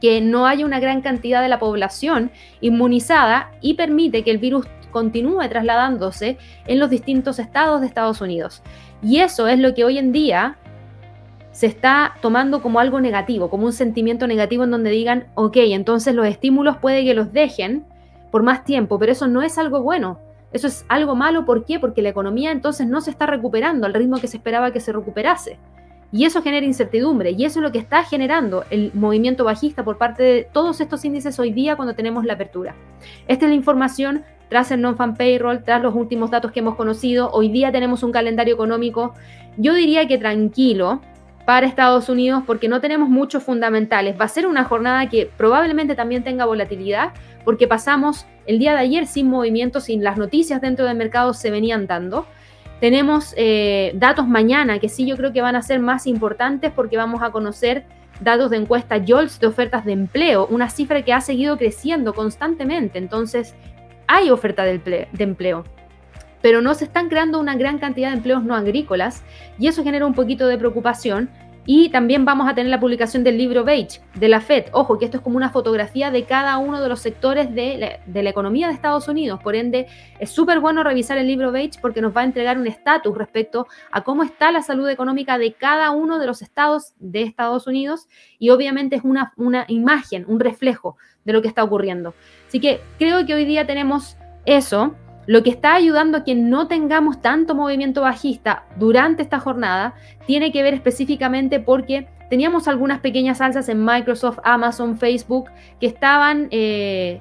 [0.00, 2.30] que no haya una gran cantidad de la población
[2.60, 8.62] inmunizada y permite que el virus continúe trasladándose en los distintos estados de Estados Unidos.
[9.02, 10.56] Y eso es lo que hoy en día
[11.50, 16.14] se está tomando como algo negativo, como un sentimiento negativo en donde digan, ok, entonces
[16.14, 17.84] los estímulos puede que los dejen
[18.30, 20.18] por más tiempo, pero eso no es algo bueno.
[20.52, 21.80] Eso es algo malo, ¿por qué?
[21.80, 24.92] Porque la economía entonces no se está recuperando al ritmo que se esperaba que se
[24.92, 25.58] recuperase.
[26.14, 29.98] Y eso genera incertidumbre y eso es lo que está generando el movimiento bajista por
[29.98, 32.76] parte de todos estos índices hoy día cuando tenemos la apertura.
[33.26, 37.32] Esta es la información tras el non-fan payroll, tras los últimos datos que hemos conocido.
[37.32, 39.12] Hoy día tenemos un calendario económico,
[39.56, 41.00] yo diría que tranquilo
[41.46, 44.14] para Estados Unidos porque no tenemos muchos fundamentales.
[44.18, 47.12] Va a ser una jornada que probablemente también tenga volatilidad
[47.44, 51.50] porque pasamos el día de ayer sin movimientos, sin las noticias dentro del mercado se
[51.50, 52.24] venían dando.
[52.80, 56.96] Tenemos eh, datos mañana que sí yo creo que van a ser más importantes porque
[56.96, 57.84] vamos a conocer
[58.20, 62.98] datos de encuesta JOLTS de ofertas de empleo, una cifra que ha seguido creciendo constantemente.
[62.98, 63.54] Entonces,
[64.06, 65.64] hay oferta de empleo,
[66.44, 69.22] pero no se están creando una gran cantidad de empleos no agrícolas
[69.58, 71.30] y eso genera un poquito de preocupación.
[71.66, 74.66] Y también vamos a tener la publicación del libro Beige de la FED.
[74.72, 78.30] Ojo, que esto es como una fotografía de cada uno de los sectores de la,
[78.30, 79.40] economía de Estados Unidos.
[79.42, 79.86] Por ende,
[80.18, 83.66] es súper bueno revisar el libro Beige porque nos va a entregar un estatus respecto
[83.90, 88.08] a cómo está la salud económica de cada uno de los estados de Estados Unidos.
[88.38, 92.14] Y obviamente es una, una imagen, un reflejo de lo que está ocurriendo.
[92.46, 94.94] Así que creo que hoy día tenemos eso.
[95.26, 99.94] Lo que está ayudando a que no tengamos tanto movimiento bajista durante esta jornada
[100.26, 106.48] tiene que ver específicamente porque teníamos algunas pequeñas alzas en Microsoft, Amazon, Facebook que estaban
[106.50, 107.20] eh,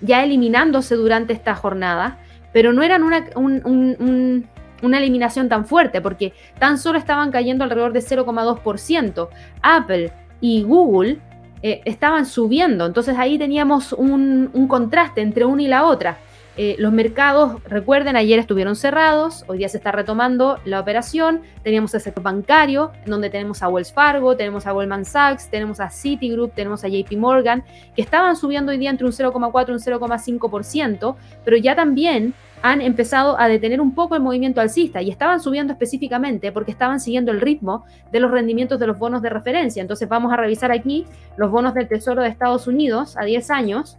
[0.00, 2.18] ya eliminándose durante esta jornada,
[2.52, 9.28] pero no eran una, eliminación tan fuerte porque tan solo estaban cayendo alrededor de 0,2%.
[9.62, 11.18] Apple y Google
[11.62, 16.18] eh, estaban subiendo, entonces ahí teníamos un contraste entre una y la otra.
[16.56, 21.94] Eh, los mercados, recuerden, ayer estuvieron cerrados, hoy día se está retomando la operación, teníamos
[21.94, 25.90] el sector bancario, en donde tenemos a Wells Fargo, tenemos a Goldman Sachs, tenemos a
[25.90, 27.62] Citigroup, tenemos a JP Morgan,
[27.94, 32.82] que estaban subiendo hoy día entre un 0,4 y un 0,5%, pero ya también han
[32.82, 37.30] empezado a detener un poco el movimiento alcista y estaban subiendo específicamente porque estaban siguiendo
[37.30, 39.80] el ritmo de los rendimientos de los bonos de referencia.
[39.80, 43.98] Entonces vamos a revisar aquí los bonos del Tesoro de Estados Unidos a 10 años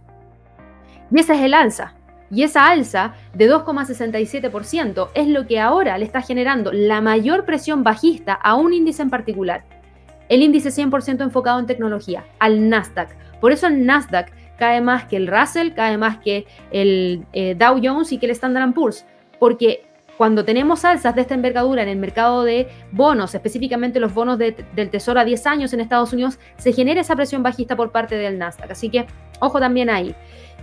[1.10, 1.94] y ese es el alza.
[2.32, 7.84] Y esa alza de 2,67% es lo que ahora le está generando la mayor presión
[7.84, 9.64] bajista a un índice en particular.
[10.30, 13.10] El índice 100% enfocado en tecnología, al Nasdaq.
[13.38, 17.78] Por eso el Nasdaq cae más que el Russell, cae más que el eh, Dow
[17.82, 19.04] Jones y que el Standard Poor's.
[19.38, 19.84] Porque
[20.16, 24.90] cuando tenemos alzas de esta envergadura en el mercado de bonos, específicamente los bonos del
[24.90, 28.38] Tesoro a 10 años en Estados Unidos, se genera esa presión bajista por parte del
[28.38, 28.70] Nasdaq.
[28.70, 29.06] Así que
[29.40, 30.14] ojo también ahí.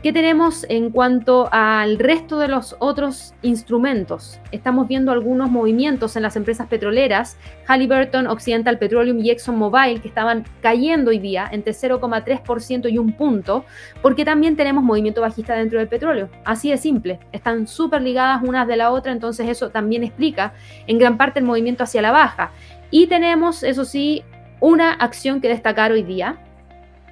[0.02, 4.40] ¿Qué tenemos en cuanto al resto de los otros instrumentos?
[4.54, 10.46] Estamos viendo algunos movimientos en las empresas petroleras, Halliburton, Occidental Petroleum y ExxonMobil, que estaban
[10.62, 13.66] cayendo hoy día entre 0,3% y un punto,
[14.02, 16.30] porque también tenemos movimiento bajista dentro del petróleo.
[16.46, 20.54] Así de simple, están súper ligadas unas de la otra, entonces eso también explica
[20.88, 22.52] en gran parte el movimiento hacia la baja.
[22.90, 24.24] Y tenemos, eso sí,
[24.62, 26.38] una acción que destacar hoy día,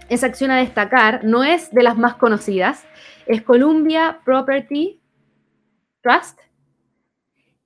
[0.09, 2.85] esa acción a destacar no es de las más conocidas,
[3.25, 5.01] es Columbia Property
[6.01, 6.39] Trust,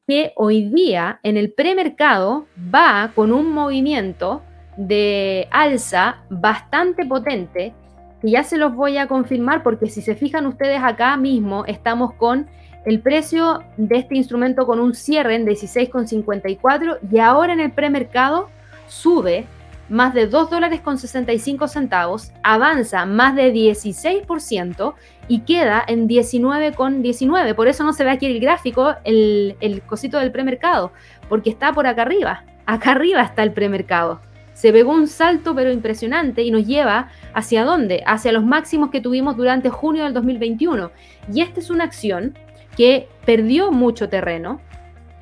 [0.08, 4.41] que hoy día en el premercado va con un movimiento
[4.77, 7.73] de alza bastante potente,
[8.21, 12.13] que ya se los voy a confirmar porque si se fijan ustedes acá mismo estamos
[12.13, 12.47] con
[12.86, 18.49] el precio de este instrumento con un cierre en 16,54 y ahora en el premercado
[18.88, 19.45] sube
[19.91, 24.93] más de 2 dólares con 65 centavos, avanza más de 16%
[25.27, 27.54] y queda en 19,19.
[27.56, 30.93] Por eso no se ve aquí el gráfico, el, el cosito del premercado,
[31.27, 32.45] porque está por acá arriba.
[32.65, 34.21] Acá arriba está el premercado.
[34.54, 38.01] Se pegó un salto pero impresionante y nos lleva hacia dónde?
[38.06, 40.91] Hacia los máximos que tuvimos durante junio del 2021.
[41.34, 42.38] Y esta es una acción
[42.77, 44.62] que perdió mucho terreno,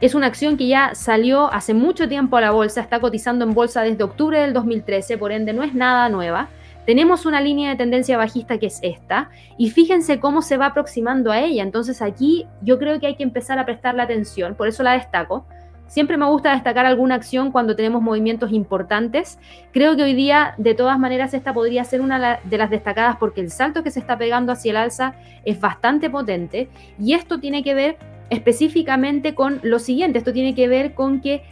[0.01, 3.53] es una acción que ya salió hace mucho tiempo a la bolsa, está cotizando en
[3.53, 6.49] bolsa desde octubre del 2013, por ende no es nada nueva.
[6.85, 11.31] Tenemos una línea de tendencia bajista que es esta, y fíjense cómo se va aproximando
[11.31, 11.63] a ella.
[11.63, 15.45] Entonces aquí yo creo que hay que empezar a prestarle atención, por eso la destaco.
[15.87, 19.39] Siempre me gusta destacar alguna acción cuando tenemos movimientos importantes.
[19.73, 23.41] Creo que hoy día, de todas maneras, esta podría ser una de las destacadas porque
[23.41, 27.63] el salto que se está pegando hacia el alza es bastante potente y esto tiene
[27.63, 27.97] que ver
[28.29, 30.19] específicamente con lo siguiente.
[30.19, 31.43] Esto tiene que ver con que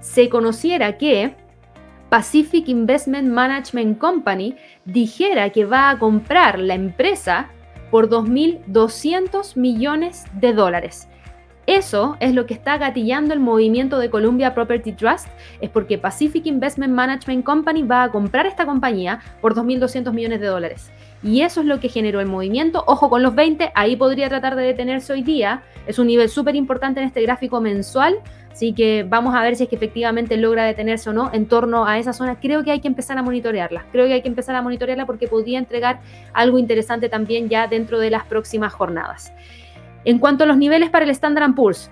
[0.00, 1.34] se conociera que
[2.10, 7.50] Pacific Investment Management Company dijera que va a comprar la empresa
[7.90, 11.08] por 2.200 millones de dólares.
[11.66, 15.28] Eso es lo que está gatillando el movimiento de Columbia Property Trust,
[15.62, 20.46] es porque Pacific Investment Management Company va a comprar esta compañía por 2.200 millones de
[20.46, 20.92] dólares.
[21.24, 22.84] Y eso es lo que generó el movimiento.
[22.86, 25.62] Ojo con los 20, ahí podría tratar de detenerse hoy día.
[25.86, 28.20] Es un nivel súper importante en este gráfico mensual
[28.54, 31.86] Así que vamos a ver si es que efectivamente logra detenerse o no en torno
[31.86, 32.38] a esa zona.
[32.38, 33.84] Creo que hay que empezar a monitorearla.
[33.90, 35.98] Creo que hay que empezar a monitorearla porque podría entregar
[36.32, 39.32] algo interesante también ya dentro de las próximas jornadas.
[40.04, 41.90] En cuanto a los niveles para el Standard Poor's,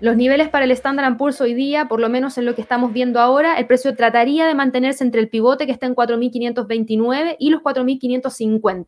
[0.00, 2.92] los niveles para el Standard Poor's hoy día, por lo menos en lo que estamos
[2.92, 7.50] viendo ahora, el precio trataría de mantenerse entre el pivote que está en 4.529 y
[7.50, 8.86] los 4.550.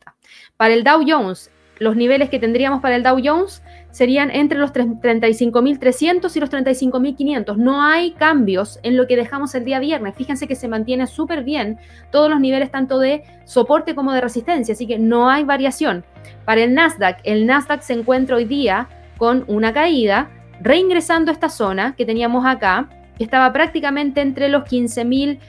[0.55, 4.71] Para el Dow Jones, los niveles que tendríamos para el Dow Jones serían entre los
[4.71, 7.55] 35.300 y los 35.500.
[7.55, 10.15] No hay cambios en lo que dejamos el día viernes.
[10.15, 11.79] Fíjense que se mantiene súper bien
[12.11, 16.05] todos los niveles tanto de soporte como de resistencia, así que no hay variación.
[16.45, 20.29] Para el Nasdaq, el Nasdaq se encuentra hoy día con una caída,
[20.61, 25.39] reingresando a esta zona que teníamos acá, que estaba prácticamente entre los 15.600,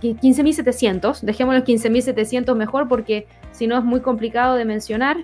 [0.00, 5.18] 15.700, dejémoslo 15.700 mejor porque si no es muy complicado de mencionar.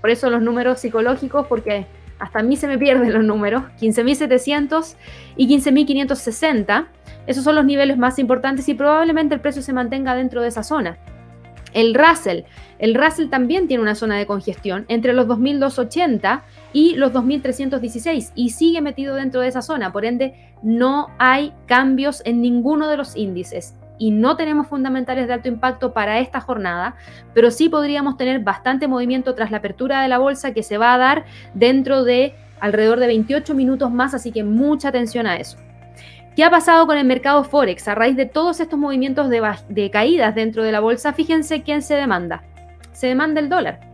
[0.00, 1.86] Por eso los números psicológicos, porque
[2.18, 4.94] hasta a mí se me pierden los números, 15.700
[5.36, 6.86] y 15.560.
[7.26, 10.62] Esos son los niveles más importantes y probablemente el precio se mantenga dentro de esa
[10.62, 10.98] zona.
[11.72, 12.42] El Russell,
[12.78, 18.50] el Russell también tiene una zona de congestión entre los 2.280 y los 2.316 y
[18.50, 23.16] sigue metido dentro de esa zona, por ende no hay cambios en ninguno de los
[23.16, 26.96] índices y no tenemos fundamentales de alto impacto para esta jornada,
[27.34, 30.94] pero sí podríamos tener bastante movimiento tras la apertura de la bolsa que se va
[30.94, 35.58] a dar dentro de alrededor de 28 minutos más, así que mucha atención a eso.
[36.34, 37.88] ¿Qué ha pasado con el mercado Forex?
[37.88, 41.94] A raíz de todos estos movimientos de, caídas dentro de la bolsa, fíjense quién se
[41.94, 42.42] demanda.
[42.92, 43.89] Se demanda el dólar.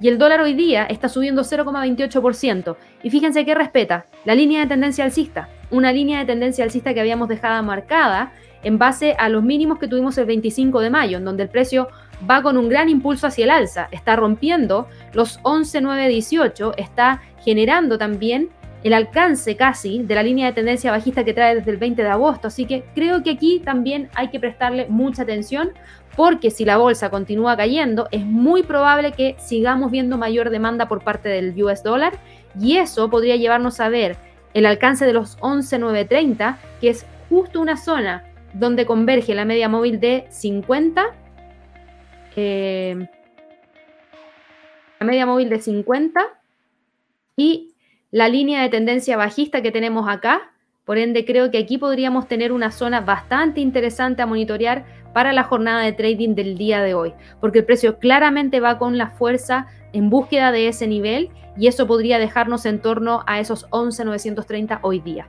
[0.00, 2.76] Y el dólar hoy día está subiendo 0,28%.
[3.02, 5.48] Y fíjense qué respeta la línea de tendencia alcista.
[5.70, 8.32] Una línea de tendencia alcista que habíamos dejado marcada
[8.62, 11.88] en base a los mínimos que tuvimos el 25 de mayo, en donde el precio
[12.28, 18.50] va con un gran impulso hacia el alza, está rompiendo los 11,918, está generando también
[18.82, 22.08] el alcance casi de la línea de tendencia bajista que trae desde el 20 de
[22.08, 22.48] agosto.
[22.48, 25.70] Así que creo que aquí también hay que prestarle mucha atención
[26.16, 31.04] porque si la bolsa continúa cayendo, es muy probable que sigamos viendo mayor demanda por
[31.04, 32.18] parte del US dólar
[32.58, 34.16] y eso podría llevarnos a ver
[34.54, 38.24] el alcance de los 11,930, que es justo una zona
[38.54, 41.14] donde converge la media móvil de 50,
[42.36, 43.06] eh,
[44.98, 46.20] la media móvil de 50
[47.36, 47.74] y
[48.10, 50.52] la línea de tendencia bajista que tenemos acá.
[50.86, 55.44] Por ende, creo que aquí podríamos tener una zona bastante interesante a monitorear para la
[55.44, 59.66] jornada de trading del día de hoy, porque el precio claramente va con la fuerza
[59.94, 65.00] en búsqueda de ese nivel y eso podría dejarnos en torno a esos 11.930 hoy
[65.00, 65.26] día.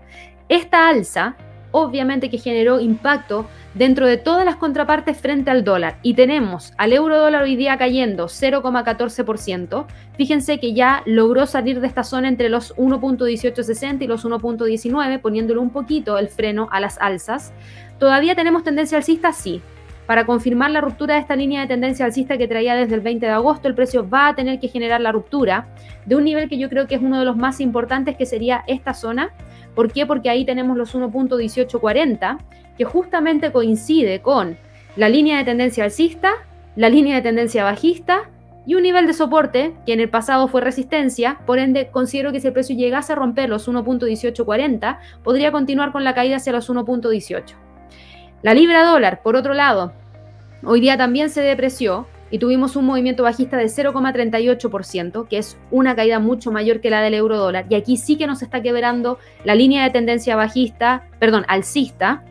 [0.50, 1.38] Esta alza
[1.72, 3.46] obviamente que generó impacto
[3.76, 6.00] dentro de todas las contrapartes frente al dólar.
[6.02, 9.86] Y tenemos al euro dólar hoy día cayendo 0,14%.
[10.18, 15.62] Fíjense que ya logró salir de esta zona entre los 1.1860 y los 1.19, poniéndole
[15.62, 17.54] un poquito el freno a las alzas.
[18.00, 19.32] ¿Todavía tenemos tendencia alcista?
[19.32, 19.62] Sí.
[20.08, 23.26] Para confirmar la ruptura de esta línea de tendencia alcista que traía desde el 20
[23.26, 25.68] de agosto, el precio va a tener que generar la ruptura
[26.06, 28.64] de un nivel que yo creo que es uno de los más importantes, que sería
[28.68, 29.34] esta zona
[29.78, 30.08] ¿Por qué?
[30.08, 32.40] Porque ahí tenemos los 1.1840,
[32.80, 34.58] que justamente coincide con
[34.96, 36.32] la línea de tendencia alcista,
[36.76, 38.24] la línea de tendencia bajista
[38.66, 42.40] y un nivel de soporte que en el pasado fue resistencia, por ende considero que
[42.40, 46.72] si el precio llegase a romper los 1.1840, podría continuar con la caída hacia los
[46.72, 47.67] 1.18.
[48.42, 49.94] La libra dólar, por otro lado,
[50.64, 55.96] hoy día también se depreció, y tuvimos un movimiento bajista de 0,38%, que es una
[55.96, 57.66] caída mucho mayor que la del euro dólar.
[57.70, 62.24] Y aquí sí que nos está quebrando la línea de tendencia bajista, perdón, alcista,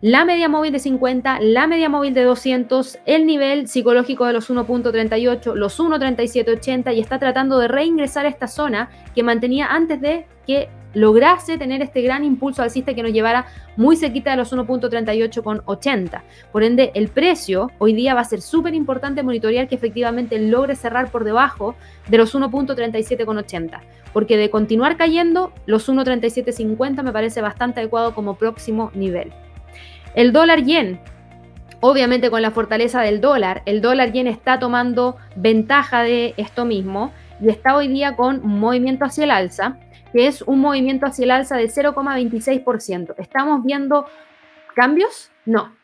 [0.00, 4.50] la media móvil de 50, la media móvil de 200, el nivel psicológico de los
[4.50, 10.26] 1.38, los 1.3780 y está tratando de reingresar a esta zona que mantenía antes de
[10.46, 15.42] que lograse tener este gran impulso alcista que nos llevara muy cerquita de los 1.38
[15.42, 16.22] con 80.
[16.52, 20.76] Por ende, el precio hoy día va a ser súper importante monitorear que efectivamente logre
[20.76, 21.74] cerrar por debajo
[22.08, 28.14] de los 1.37 con 80, porque de continuar cayendo, los 1.3750 me parece bastante adecuado
[28.14, 29.32] como próximo nivel.
[30.14, 31.00] El dólar yen,
[31.80, 37.12] obviamente con la fortaleza del dólar, el dólar yen está tomando ventaja de esto mismo
[37.40, 39.76] y está hoy día con movimiento hacia el alza
[40.14, 43.16] que es un movimiento hacia el alza de 0,26%.
[43.18, 44.06] ¿Estamos viendo
[44.76, 45.32] cambios?
[45.44, 45.74] No,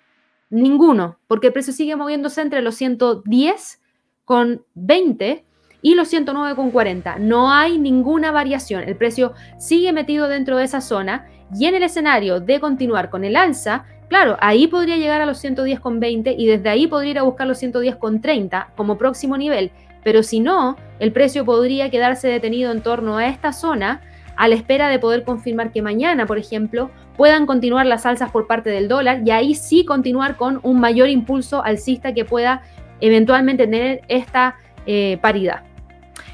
[0.50, 3.83] ninguno, porque el precio sigue moviéndose entre los 110
[4.24, 5.44] con 20
[5.83, 7.18] y los 109 con 40.
[7.18, 8.85] No hay ninguna variación.
[8.85, 13.24] El precio sigue metido dentro de esa zona y en el escenario de continuar con
[13.24, 17.10] el alza, claro, ahí podría llegar a los 110 con 20 y desde ahí podría
[17.10, 19.72] ir a buscar los 110 con 30 como próximo nivel.
[20.04, 24.02] Pero si no, el precio podría quedarse detenido en torno a esta zona
[24.40, 28.46] a la espera de poder confirmar que mañana, por ejemplo, puedan continuar las alzas por
[28.46, 32.62] parte del dólar y ahí sí continuar con un mayor impulso alcista que pueda
[33.02, 35.64] eventualmente tener esta eh, paridad.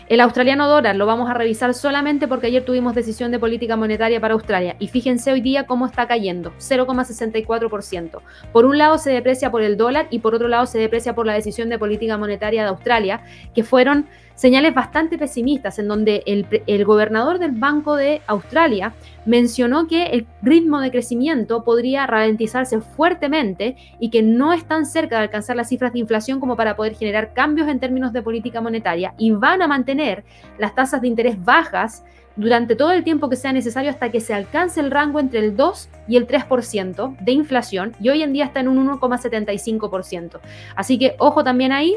[0.08, 4.20] El australiano dólar lo vamos a revisar solamente porque ayer tuvimos decisión de política monetaria
[4.20, 8.20] para Australia y fíjense hoy día cómo está cayendo, 0,64%.
[8.52, 11.26] Por un lado se deprecia por el dólar y por otro lado se deprecia por
[11.26, 14.06] la decisión de política monetaria de Australia, que fueron
[14.36, 20.80] señales bastante pesimistas en donde el, gobernador del Banco de Australia mencionó que el ritmo
[20.80, 25.98] de crecimiento podría ralentizarse fuertemente y que no están cerca de alcanzar las cifras de
[25.98, 30.24] inflación como para poder generar cambios en términos de política monetaria y van a mantener
[30.58, 32.04] las tasas de interés bajas
[32.36, 35.56] durante todo el tiempo que sea necesario hasta que se alcance el rango entre el
[35.56, 40.40] 2 y el 3% de inflación y hoy en día está en un 1,75%.
[40.74, 41.96] Así que ojo también ahí,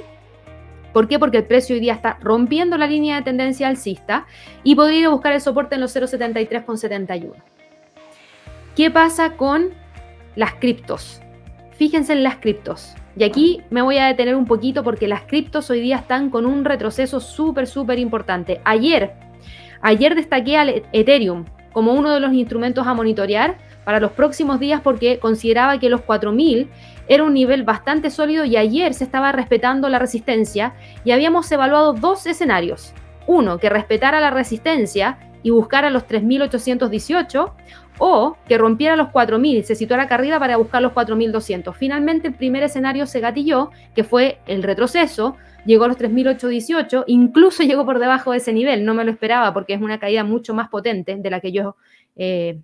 [0.93, 1.19] ¿Por qué?
[1.19, 4.25] Porque el precio hoy día está rompiendo la línea de tendencia alcista
[4.63, 7.33] y podría ir a buscar el soporte en los 0,73,71.
[8.75, 9.69] ¿Qué pasa con
[10.35, 11.21] las criptos?
[11.71, 12.95] Fíjense en las criptos.
[13.15, 16.45] Y aquí me voy a detener un poquito porque las criptos hoy día están con
[16.45, 18.61] un retroceso súper, súper importante.
[18.63, 19.13] Ayer,
[19.81, 23.57] ayer destaqué al Ethereum como uno de los instrumentos a monitorear
[23.89, 26.69] para los próximos días porque consideraba que los 4000
[27.07, 31.93] era un nivel bastante sólido y ayer se estaba respetando la resistencia y habíamos evaluado
[31.93, 32.93] dos escenarios.
[33.25, 37.51] Uno, que respetara la resistencia y buscara los 3.818
[37.97, 41.73] o que rompiera los 4.000 y se situara acá arriba para buscar los 4.200.
[41.73, 45.35] Finalmente el primer escenario se gatilló, que fue el retroceso,
[45.65, 49.51] llegó a los 3.818, incluso llegó por debajo de ese nivel, no me lo esperaba
[49.51, 51.75] porque es una caída mucho más potente de la que yo
[52.15, 52.59] eh,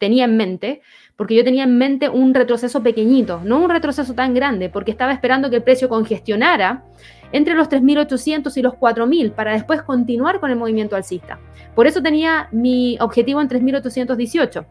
[0.00, 0.80] tenía en mente,
[1.14, 5.12] porque yo tenía en mente un retroceso pequeñito, no un retroceso tan grande, porque estaba
[5.12, 6.84] esperando que el precio congestionara
[7.32, 11.38] entre los 3.800 y los 4.000 para después continuar con el movimiento alcista.
[11.74, 14.64] Por eso tenía mi objetivo en 3.818.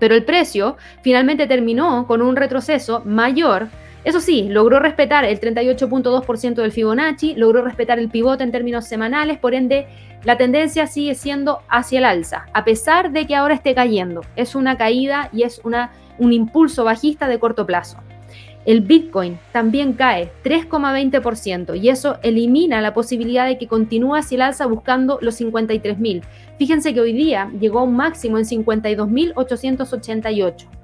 [0.00, 3.68] Pero el precio finalmente terminó con un retroceso mayor
[4.04, 9.38] eso sí, logró respetar el 38.2% del Fibonacci, logró respetar el pivote en términos semanales,
[9.38, 9.86] por ende
[10.24, 14.22] la tendencia sigue siendo hacia el alza, a pesar de que ahora esté cayendo.
[14.36, 17.98] Es una caída y es una, un impulso bajista de corto plazo.
[18.66, 24.42] El Bitcoin también cae 3,20% y eso elimina la posibilidad de que continúe hacia el
[24.42, 26.22] alza buscando los 53.000.
[26.58, 30.79] Fíjense que hoy día llegó a un máximo en 52.888.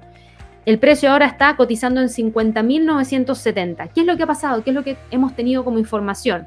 [0.67, 3.89] El precio ahora está cotizando en 50.970.
[3.93, 4.65] ¿Qué es lo que ha pasado?
[4.65, 6.45] ¿Qué es lo que hemos tenido como información?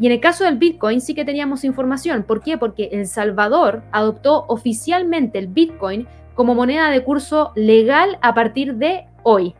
[0.00, 2.24] Y en el caso del Bitcoin sí que teníamos información.
[2.24, 2.58] ¿Por qué?
[2.58, 9.06] Porque El Salvador adoptó oficialmente el Bitcoin como moneda de curso legal a partir de
[9.22, 9.54] hoy.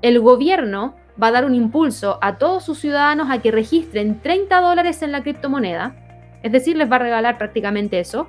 [0.00, 4.58] El gobierno va a dar un impulso a todos sus ciudadanos a que registren 30
[4.62, 5.94] dólares en la criptomoneda
[6.42, 8.28] es decir, les va a regalar prácticamente eso.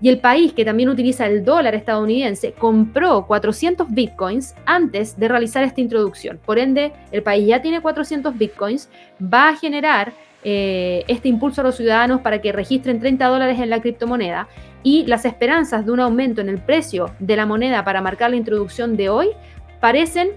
[0.00, 5.64] Y el país que también utiliza el dólar estadounidense compró 400 bitcoins antes de realizar
[5.64, 6.38] esta introducción.
[6.44, 8.88] Por ende, el país ya tiene 400 bitcoins,
[9.22, 10.12] va a generar
[10.42, 14.46] eh, este impulso a los ciudadanos para que registren 30 dólares en la criptomoneda
[14.82, 18.36] y las esperanzas de un aumento en el precio de la moneda para marcar la
[18.36, 19.28] introducción de hoy
[19.80, 20.28] parecen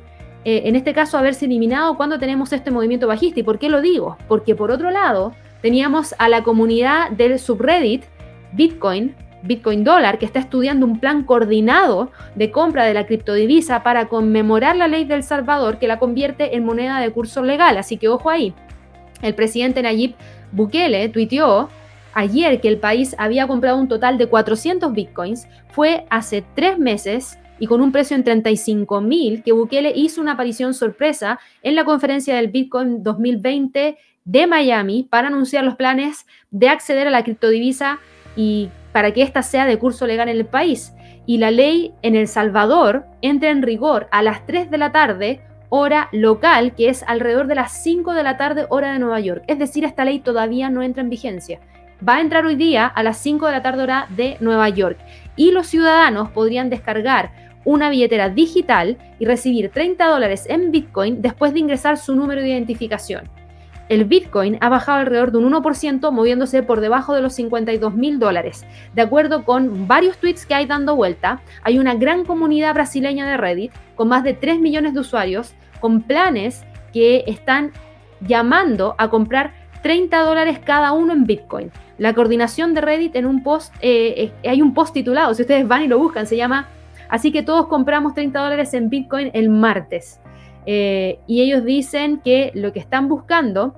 [0.45, 3.41] eh, en este caso haberse eliminado cuando tenemos este movimiento bajista.
[3.41, 4.17] ¿Y por qué lo digo?
[4.30, 8.03] Porque por otro lado, teníamos a la comunidad del subreddit
[8.53, 14.08] Bitcoin, Bitcoin Dollar, que está estudiando un plan coordinado de compra de la criptodivisa para
[14.08, 17.78] conmemorar la ley del Salvador que la convierte en moneda de curso legal.
[17.78, 18.53] Así que ojo ahí.
[19.22, 20.16] El presidente Nayib
[20.51, 21.70] Bukele tuiteó
[22.14, 25.47] ayer que el país había comprado un total de 400 bitcoins.
[25.70, 30.34] Fue hace tres meses y con un precio en 35 mil que Bukele hizo una
[30.34, 33.97] aparición sorpresa en la conferencia del Bitcoin 2020
[34.28, 37.99] de Miami para anunciar los planes de acceder a la criptodivisa
[38.36, 40.93] y para que ésta sea de curso legal en el país.
[41.25, 45.41] Y la ley en El Salvador entra en rigor a las 3 de la tarde,
[45.69, 49.43] hora local, que es alrededor de las 5 de la tarde, hora de Nueva York.
[49.47, 51.61] Es decir, esta ley todavía no entra en vigencia.
[52.07, 54.99] Va a entrar hoy día a las 5 de la tarde, hora de Nueva York.
[55.38, 57.32] Y los ciudadanos podrían descargar
[57.63, 62.49] una billetera digital y recibir 30 dólares en Bitcoin después de ingresar su número de
[62.49, 63.37] identificación
[63.90, 68.20] el Bitcoin ha bajado alrededor de un 1%, moviéndose por debajo de los 52 mil
[68.20, 68.66] dólares.
[68.94, 73.38] De acuerdo con varios tweets que hay dando vuelta, hay una gran comunidad brasileña de
[73.38, 76.64] Reddit con más de 3 millones de usuarios, con planes
[76.94, 77.72] que están
[78.22, 81.72] llamando a comprar 30 dólares cada uno en Bitcoin.
[81.98, 85.68] La coordinación de Reddit en un post, eh, eh, hay un post titulado, si ustedes
[85.68, 86.68] van y lo buscan, se llama
[87.10, 90.20] Así que todos compramos 30 dólares en Bitcoin el martes.
[90.70, 93.74] Eh, y ellos dicen que lo que están buscando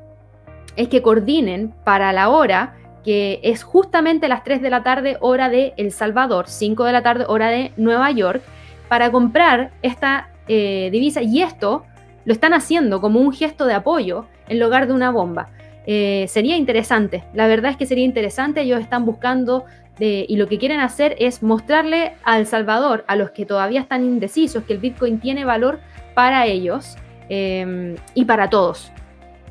[0.76, 2.76] es que coordinen para la hora
[3.06, 7.04] que es justamente las 3 de la tarde hora de El Salvador, 5 de la
[7.04, 8.42] tarde hora de Nueva York,
[8.88, 11.22] para comprar esta eh, divisa.
[11.22, 11.86] Y esto
[12.26, 15.48] lo están haciendo como un gesto de apoyo en lugar de una bomba.
[15.86, 19.66] Eh, sería interesante, la verdad es que sería interesante, ellos están buscando
[20.02, 24.06] y lo que quieren hacer es mostrarle a El Salvador, a los que todavía están
[24.06, 25.82] indecisos, que el Bitcoin tiene valor
[26.20, 26.98] para ellos
[27.30, 28.92] em, y para todos,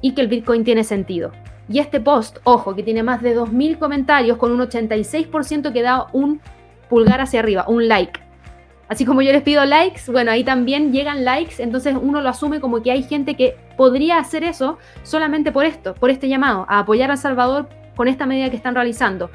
[0.03, 1.33] y que el Bitcoin tiene sentido.
[1.67, 6.09] Y este post, ojo, que tiene más de 2.000 comentarios con un 86% que da
[6.13, 6.43] un
[6.91, 8.21] pulgar hacia arriba, un like.
[8.87, 12.61] Así como yo les pido likes, bueno, ahí también llegan likes, entonces uno lo asume
[12.61, 16.81] como que hay gente que podría hacer eso solamente por esto, por este llamado, a
[16.81, 19.31] apoyar a Salvador con esta medida que están realizando.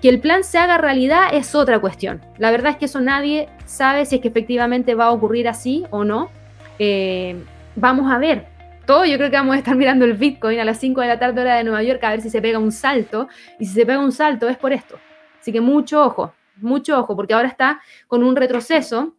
[0.00, 2.22] Que el plan se haga realidad es otra cuestión.
[2.38, 5.84] La verdad es que eso nadie sabe si es que efectivamente va a ocurrir así
[5.90, 6.41] o no.
[6.78, 7.42] Eh,
[7.76, 8.46] vamos a ver.
[8.86, 11.18] Todo yo creo que vamos a estar mirando el Bitcoin a las 5 de la
[11.18, 13.28] tarde hora de Nueva York a ver si se pega un salto.
[13.58, 14.98] Y si se pega un salto es por esto.
[15.40, 19.14] Así que mucho ojo, mucho ojo, porque ahora está con un retroceso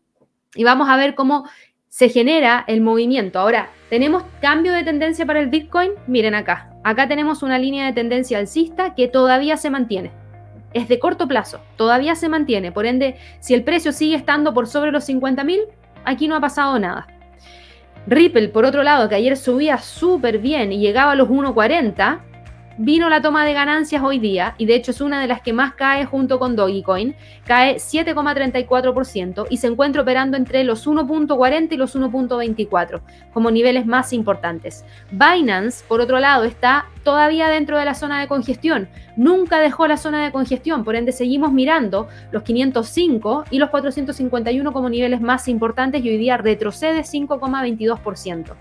[0.56, 1.48] y vamos a ver cómo
[1.90, 3.40] se genera el movimiento.
[3.40, 5.92] Ahora, ¿tenemos cambio de tendencia para el Bitcoin?
[6.08, 6.70] Miren acá.
[6.84, 10.24] Acá tenemos una línea de tendencia alcista que todavía se mantiene
[10.74, 12.72] es de corto plazo, todavía se mantiene.
[12.72, 15.68] Por ende, si el precio sigue estando por sobre los 50.000,
[16.04, 17.08] aquí no ha pasado nada.
[18.06, 22.20] Ripple, por otro lado, que ayer subía súper bien y llegaba a los 1.40,
[22.78, 25.54] vino la toma de ganancias hoy día y de hecho es una de las que
[25.54, 31.78] más cae junto con Dogecoin, cae 7,34% y se encuentra operando entre los 1.40 y
[31.78, 33.02] los 1.24
[33.32, 34.84] como niveles más importantes.
[35.12, 39.98] Binance, por otro lado, está todavía dentro de la zona de congestión, nunca dejó la
[39.98, 45.48] zona de congestión, por ende seguimos mirando los 505 y los 451 como niveles más
[45.48, 48.56] importantes y hoy día retrocede 5,22%.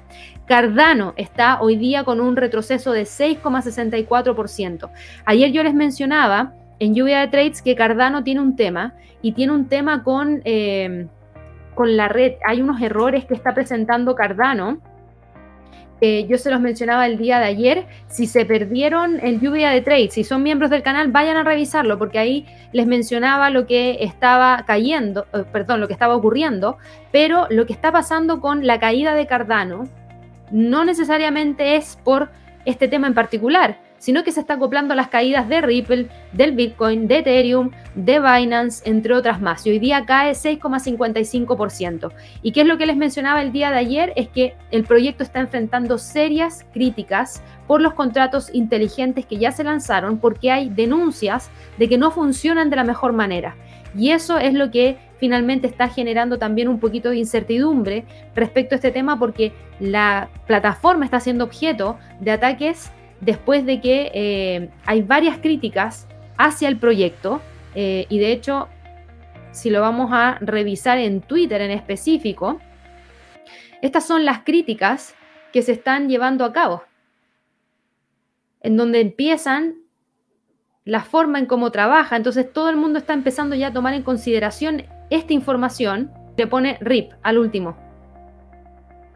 [0.47, 4.91] Cardano está hoy día con un retroceso de 6,64%.
[5.25, 9.53] Ayer yo les mencionaba en lluvia de trades que Cardano tiene un tema y tiene
[9.53, 11.07] un tema con, eh,
[11.75, 12.35] con la red.
[12.45, 14.81] Hay unos errores que está presentando Cardano.
[16.29, 17.87] Yo se los mencionaba el día de ayer.
[18.09, 21.97] Si se perdieron en lluvia de trades, si son miembros del canal, vayan a revisarlo,
[21.99, 26.77] porque ahí les mencionaba lo que estaba cayendo, eh, perdón, lo que estaba ocurriendo,
[27.13, 29.89] pero lo que está pasando con la caída de Cardano
[30.51, 32.31] no necesariamente es por
[32.65, 36.57] este tema en particular, sino que se está acoplando a las caídas de Ripple, del
[36.57, 39.65] Bitcoin, de Ethereum, de Binance, entre otras más.
[39.65, 42.11] Y hoy día cae 6,55%.
[42.43, 44.13] ¿Y qué es lo que les mencionaba el día de ayer?
[44.17, 49.63] Es que el proyecto está enfrentando serias críticas por los contratos inteligentes que ya se
[49.63, 51.49] lanzaron porque hay denuncias
[51.79, 53.55] de que no funcionan de la mejor manera.
[53.97, 58.79] Y eso es lo que finalmente está generando también un poquito de incertidumbre respecto a
[58.79, 62.91] este tema porque la plataforma está siendo objeto de ataques
[63.23, 66.07] después de que eh, hay varias críticas
[66.37, 67.41] hacia el proyecto
[67.75, 68.69] eh, y de hecho,
[69.53, 72.61] si lo vamos a revisar en Twitter en específico,
[73.81, 75.15] estas son las críticas
[75.53, 76.83] que se están llevando a cabo,
[78.61, 79.77] en donde empiezan
[80.85, 84.03] la forma en cómo trabaja, entonces todo el mundo está empezando ya a tomar en
[84.03, 87.77] consideración esta información le pone RIP al último.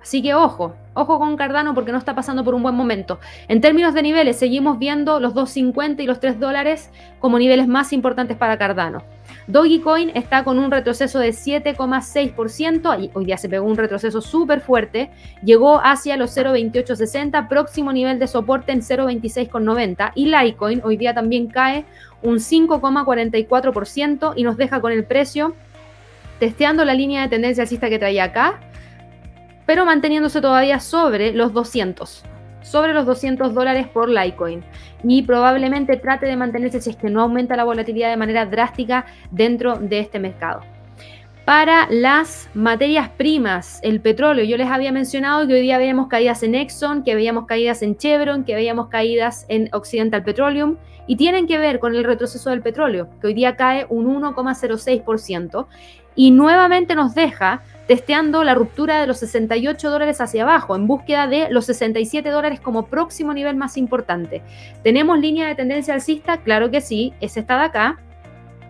[0.01, 3.21] Así que ojo, ojo con Cardano porque no está pasando por un buen momento.
[3.49, 6.91] En términos de niveles, seguimos viendo los 2.50 y los 3 dólares
[7.21, 9.05] como niveles más importantes para Cardano.
[9.47, 15.11] Dogecoin está con un retroceso de 7,6%, hoy día se pegó un retroceso súper fuerte,
[15.45, 21.47] llegó hacia los 0,2860, próximo nivel de soporte en 0,2690 y Litecoin hoy día también
[21.47, 21.85] cae
[22.23, 25.55] un 5,44% y nos deja con el precio
[26.39, 28.61] testeando la línea de tendencia alcista que traía acá,
[29.67, 32.25] pero manteniéndose todavía sobre los 200,
[32.63, 34.65] sobre los 200 dólares por Litecoin.
[35.05, 39.07] Y probablemente trate de mantenerse si es que no aumenta la volatilidad de manera drástica
[39.31, 40.63] dentro de este mercado.
[41.45, 46.43] Para las materias primas, el petróleo, yo les había mencionado que hoy día veíamos caídas
[46.43, 51.47] en Exxon, que veíamos caídas en Chevron, que veíamos caídas en Occidental Petroleum y tienen
[51.47, 55.67] que ver con el retroceso del petróleo, que hoy día cae un 1,06%
[56.17, 61.27] y nuevamente nos deja testeando la ruptura de los 68 dólares hacia abajo, en búsqueda
[61.27, 64.43] de los 67 dólares como próximo nivel más importante.
[64.83, 66.39] ¿Tenemos línea de tendencia alcista?
[66.39, 67.99] Claro que sí, es esta de acá.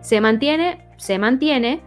[0.01, 1.81] Se mantiene, se mantiene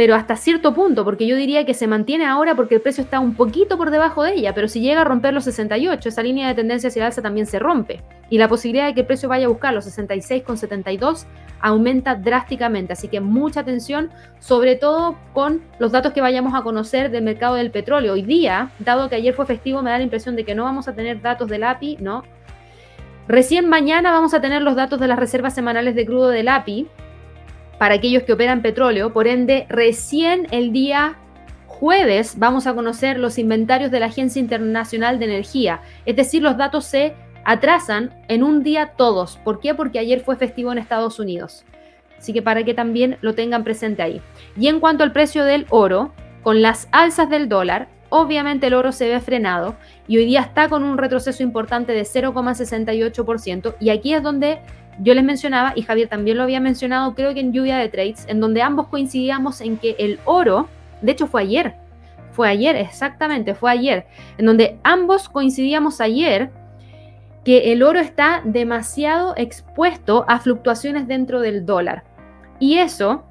[0.00, 3.20] pero hasta cierto punto, porque yo diría que se mantiene ahora porque el precio está
[3.20, 6.48] un poquito por debajo de ella, pero si llega a romper los 68, esa línea
[6.48, 8.00] de tendencia hacia el alza también se rompe.
[8.30, 11.26] Y la posibilidad de que el precio vaya a buscar los 66,72
[11.60, 12.94] aumenta drásticamente.
[12.94, 17.56] Así que mucha atención, sobre todo con los datos que vayamos a conocer del mercado
[17.56, 18.14] del petróleo.
[18.14, 20.88] Hoy día, dado que ayer fue festivo, me da la impresión de que no vamos
[20.88, 22.22] a tener datos del API, ¿no?
[23.28, 26.88] Recién mañana vamos a tener los datos de las reservas semanales de crudo del API
[27.80, 29.10] para aquellos que operan petróleo.
[29.10, 31.16] Por ende, recién el día
[31.66, 35.80] jueves vamos a conocer los inventarios de la Agencia Internacional de Energía.
[36.04, 39.38] Es decir, los datos se atrasan en un día todos.
[39.38, 39.74] ¿Por qué?
[39.74, 41.64] Porque ayer fue festivo en Estados Unidos.
[42.18, 44.20] Así que para que también lo tengan presente ahí.
[44.58, 46.12] Y en cuanto al precio del oro,
[46.42, 49.76] con las alzas del dólar, obviamente el oro se ve frenado
[50.06, 53.76] y hoy día está con un retroceso importante de 0,68%.
[53.80, 54.60] Y aquí es donde
[55.02, 58.26] yo les mencionaba, y Javier también lo había mencionado, creo que en lluvia de trades,
[58.28, 60.68] en donde ambos coincidíamos en que el oro,
[61.00, 61.74] de hecho fue ayer,
[62.32, 66.50] fue ayer, exactamente, fue ayer, en donde ambos coincidíamos ayer
[67.44, 72.04] que el oro está demasiado expuesto a fluctuaciones dentro del dólar.
[72.58, 73.24] Y eso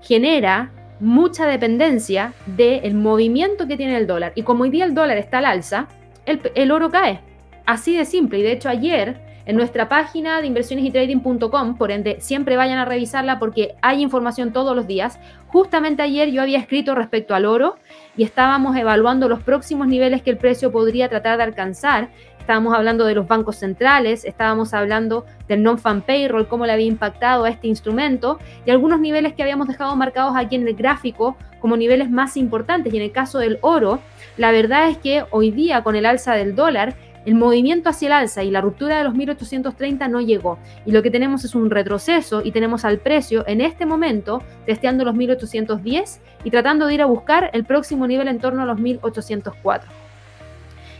[0.00, 4.32] genera mucha dependencia del movimiento que tiene el dólar.
[4.34, 5.86] Y como hoy día el dólar está al alza,
[6.26, 7.20] el, el oro cae.
[7.64, 8.40] Así de simple.
[8.40, 13.38] Y de hecho ayer en nuestra página de inversionesytrading.com, por ende siempre vayan a revisarla
[13.38, 15.18] porque hay información todos los días.
[15.48, 17.76] Justamente ayer yo había escrito respecto al oro
[18.16, 22.10] y estábamos evaluando los próximos niveles que el precio podría tratar de alcanzar.
[22.38, 27.44] Estábamos hablando de los bancos centrales, estábamos hablando del non-fan payroll, cómo le había impactado
[27.44, 31.76] a este instrumento y algunos niveles que habíamos dejado marcados aquí en el gráfico como
[31.76, 32.92] niveles más importantes.
[32.92, 34.00] Y en el caso del oro,
[34.36, 36.94] la verdad es que hoy día con el alza del dólar,
[37.24, 40.58] el movimiento hacia el alza y la ruptura de los 1830 no llegó.
[40.86, 45.04] Y lo que tenemos es un retroceso y tenemos al precio en este momento testeando
[45.04, 48.78] los 1810 y tratando de ir a buscar el próximo nivel en torno a los
[48.78, 49.90] 1804.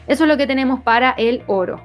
[0.07, 1.81] Eso es lo que tenemos para el oro.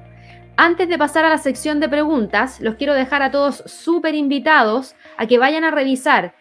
[0.55, 4.95] Antes de pasar a la sección de preguntas, los quiero dejar a todos súper invitados
[5.15, 6.33] a que vayan a revisar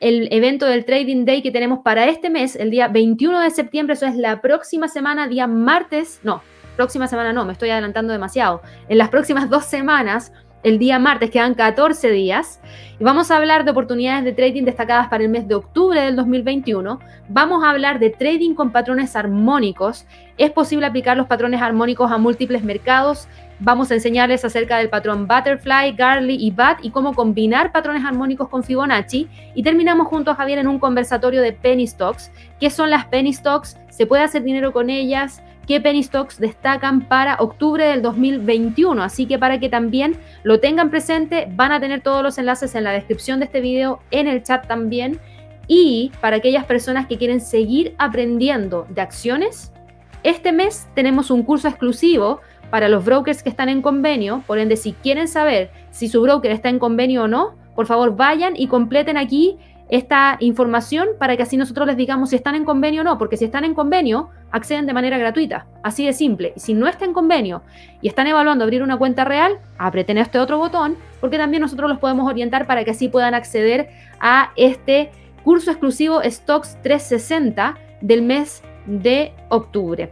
[0.00, 3.94] el evento del Trading Day que tenemos para este mes, el día 21 de septiembre,
[3.94, 6.42] eso es la próxima semana, día martes, no,
[6.76, 8.62] próxima semana no, me estoy adelantando demasiado.
[8.88, 12.60] En las próximas dos semanas, el día martes, quedan 14 días,
[12.98, 16.16] y vamos a hablar de oportunidades de trading destacadas para el mes de octubre del
[16.16, 17.00] 2021.
[17.30, 20.04] Vamos a hablar de trading con patrones armónicos.
[20.36, 23.26] Es posible aplicar los patrones armónicos a múltiples mercados.
[23.58, 28.50] Vamos a enseñarles acerca del patrón Butterfly, Garley y Bat y cómo combinar patrones armónicos
[28.50, 29.28] con Fibonacci.
[29.54, 32.30] Y terminamos junto a Javier en un conversatorio de penny stocks.
[32.58, 33.78] ¿Qué son las penny stocks?
[33.88, 35.42] ¿Se puede hacer dinero con ellas?
[35.70, 39.04] Qué penny stocks destacan para octubre del 2021.
[39.04, 42.82] Así que para que también lo tengan presente, van a tener todos los enlaces en
[42.82, 45.20] la descripción de este video, en el chat también.
[45.68, 49.72] Y para aquellas personas que quieren seguir aprendiendo de acciones,
[50.24, 52.40] este mes tenemos un curso exclusivo
[52.70, 54.42] para los brokers que están en convenio.
[54.48, 58.16] Por ende, si quieren saber si su broker está en convenio o no, por favor
[58.16, 59.56] vayan y completen aquí
[59.90, 63.36] esta información para que así nosotros les digamos si están en convenio o no, porque
[63.36, 66.52] si están en convenio, acceden de manera gratuita, así de simple.
[66.56, 67.62] Y si no está en convenio
[68.00, 71.98] y están evaluando abrir una cuenta real, aprieten este otro botón, porque también nosotros los
[71.98, 75.10] podemos orientar para que así puedan acceder a este
[75.42, 80.10] curso exclusivo Stocks 360 del mes de octubre.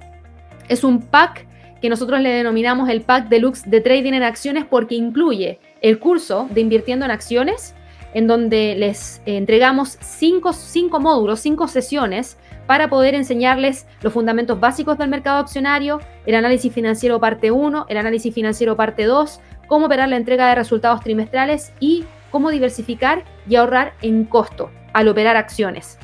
[0.69, 1.47] Es un pack
[1.81, 6.49] que nosotros le denominamos el pack deluxe de trading en acciones porque incluye el curso
[6.51, 7.75] de invirtiendo en acciones,
[8.15, 10.53] en donde les entregamos cinco,
[11.01, 17.19] módulos, cinco sesiones para poder enseñarles los fundamentos básicos del mercado accionario, el análisis financiero
[17.21, 22.05] parte 1, el análisis financiero parte 2, cómo operar la entrega de resultados trimestrales y
[22.31, 25.99] cómo diversificar y ahorrar en costo al operar acciones.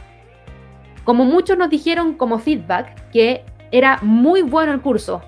[1.05, 5.22] Como muchos nos dijeron como feedback que era muy bueno el curso,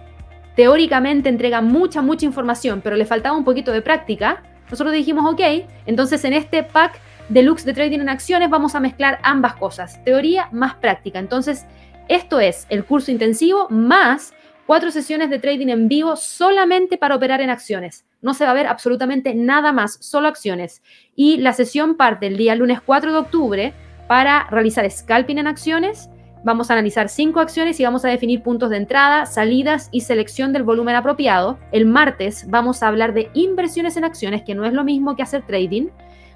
[0.55, 5.41] teóricamente entrega mucha, mucha información, pero le faltaba un poquito de práctica, nosotros dijimos, ok,
[5.87, 10.49] entonces en este pack deluxe de trading en acciones vamos a mezclar ambas cosas, teoría
[10.53, 11.19] más práctica.
[11.19, 11.67] Entonces,
[12.09, 14.33] esto es el curso intensivo más
[14.67, 18.05] cuatro sesiones de trading en vivo solamente para operar en acciones.
[18.21, 20.83] No se va a ver absolutamente nada más, solo acciones.
[21.15, 23.75] Y la sesión parte el día lunes 4 de octubre
[24.09, 26.11] para realizar scalping en acciones
[26.47, 30.53] Vamos a analizar cinco acciones y vamos a definir puntos de entrada, salidas y selección
[30.53, 31.59] del volumen apropiado.
[31.73, 35.25] El martes vamos a hablar de inversiones en acciones, que no es lo mismo que
[35.25, 35.89] hacer trading.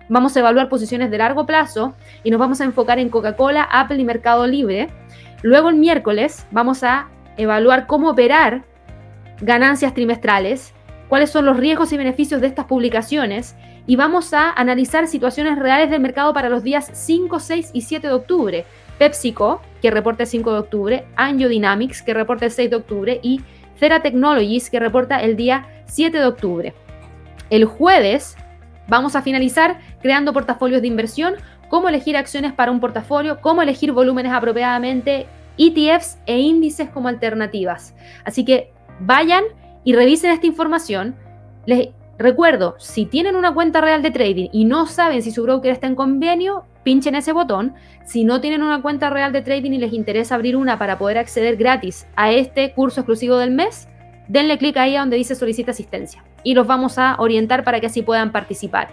[0.09, 1.95] Vamos a evaluar posiciones de largo plazo
[2.25, 4.89] y nos vamos a enfocar en Coca-Cola, Apple y Mercado Libre.
[5.43, 8.65] Luego el miércoles vamos a evaluar cómo operar
[9.41, 10.75] ganancias trimestrales,
[11.09, 13.55] cuáles son los riesgos y beneficios de estas publicaciones
[13.87, 18.09] y vamos a analizar situaciones reales del mercado para los días 5, 6 y 7
[18.09, 18.65] de octubre.
[19.01, 23.41] PepsiCo, que reporta el 5 de octubre, Dynamics, que reporta el 6 de octubre, y
[23.77, 26.75] Cera Technologies, que reporta el día 7 de octubre.
[27.49, 28.37] El jueves
[28.89, 31.37] vamos a finalizar creando portafolios de inversión,
[31.71, 35.27] cómo elegir acciones para un portafolio, cómo elegir volúmenes apropiadamente,
[35.57, 37.95] ETFs e índices como alternativas.
[38.27, 38.71] Así que
[39.01, 39.45] vayan
[39.83, 41.17] y revisen esta información
[41.65, 41.89] Les
[42.19, 45.87] recuerdo, si tienen una cuenta real de trading y no saben si su broker está
[45.87, 47.75] en convenio, pinchen ese botón.
[48.05, 51.19] Si no tienen una cuenta real de trading y les interesa abrir una para poder
[51.19, 53.89] acceder gratis a este curso exclusivo del mes,
[54.29, 58.03] denle clic ahí donde dice solicita asistencia y los vamos a orientar para que así
[58.03, 58.89] puedan participar.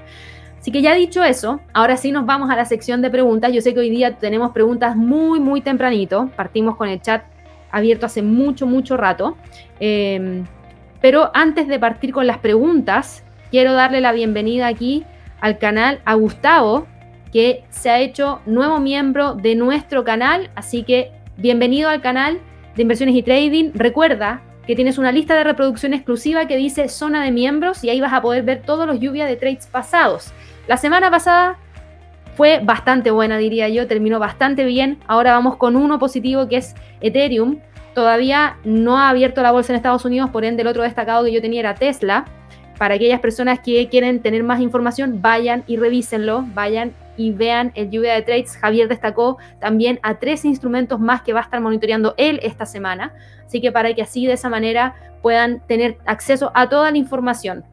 [0.59, 3.53] Así que ya dicho eso, ahora sí nos vamos a la sección de preguntas.
[3.53, 6.29] Yo sé que hoy día tenemos preguntas muy, muy tempranito.
[6.35, 7.23] Partimos con el chat
[7.71, 9.37] abierto hace mucho, mucho rato.
[9.79, 10.45] Em,
[10.99, 15.05] pero antes de partir con las preguntas, quiero darle la bienvenida aquí
[15.39, 16.87] al canal a Gustavo,
[17.37, 20.49] que se ha hecho nuevo miembro de nuestro canal.
[20.55, 22.39] Así que bienvenido al canal
[22.75, 23.73] de inversiones y trading.
[23.75, 28.01] Recuerda que tienes una lista de reproducción exclusiva que dice zona de miembros y ahí
[28.01, 30.33] vas a poder ver todos los lluvias de trades pasados.
[30.67, 31.59] La semana pasada
[32.35, 34.97] fue bastante buena, diría yo, terminó bastante bien.
[35.05, 37.59] Ahora vamos con uno positivo que es Ethereum.
[37.93, 41.33] Todavía no ha abierto la bolsa en Estados Unidos, por ende el otro destacado que
[41.33, 42.25] yo tenía era Tesla.
[42.79, 47.89] Para aquellas personas que quieren tener más información, vayan y revísenlo, vayan y vean el
[47.89, 48.55] lluvia de trades.
[48.55, 53.13] Javier destacó también a tres instrumentos más que va a estar monitoreando él esta semana.
[53.45, 57.65] Así que para que así de esa manera puedan tener acceso a toda la información.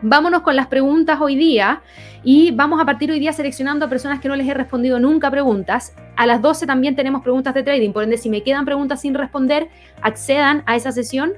[0.00, 1.82] Vámonos con las preguntas hoy día
[2.22, 5.28] y vamos a partir hoy día seleccionando a personas que no les he respondido nunca
[5.28, 5.92] preguntas.
[6.16, 9.14] A las 12 también tenemos preguntas de trading, por ende si me quedan preguntas sin
[9.14, 9.68] responder,
[10.00, 11.32] accedan a esa sesión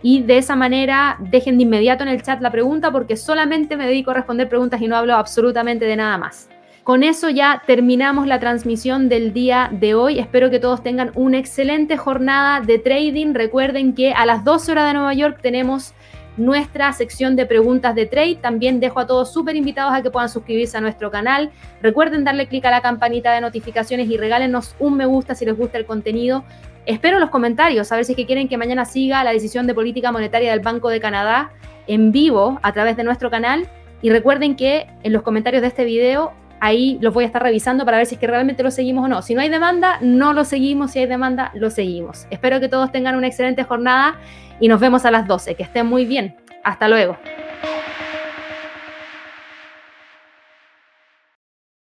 [0.00, 3.86] y de esa manera dejen de inmediato en el chat la pregunta porque solamente me
[3.86, 6.48] dedico a responder preguntas y no hablo absolutamente de nada más.
[6.84, 10.18] Con eso ya terminamos la transmisión del día de hoy.
[10.18, 13.32] Espero que todos tengan una excelente jornada de trading.
[13.32, 15.94] Recuerden que a las 12 horas de Nueva York tenemos
[16.36, 18.34] nuestra sección de preguntas de trade.
[18.34, 21.52] También dejo a todos súper invitados a que puedan suscribirse a nuestro canal.
[21.80, 25.56] Recuerden darle clic a la campanita de notificaciones y regálenos un me gusta si les
[25.56, 26.44] gusta el contenido.
[26.84, 29.72] Espero los comentarios, a ver si es que quieren que mañana siga la decisión de
[29.72, 31.50] política monetaria del Banco de Canadá
[31.86, 33.70] en vivo a través de nuestro canal.
[34.02, 36.34] Y recuerden que en los comentarios de este video
[36.64, 39.08] ahí los voy a estar revisando para ver si es que realmente lo seguimos o
[39.08, 39.20] no.
[39.20, 40.92] Si no hay demanda, no lo seguimos.
[40.92, 42.26] Si hay demanda, lo seguimos.
[42.30, 44.16] Espero que todos tengan una excelente jornada
[44.60, 45.56] y nos vemos a las 12.
[45.56, 46.36] Que estén muy bien.
[46.62, 47.18] Hasta luego.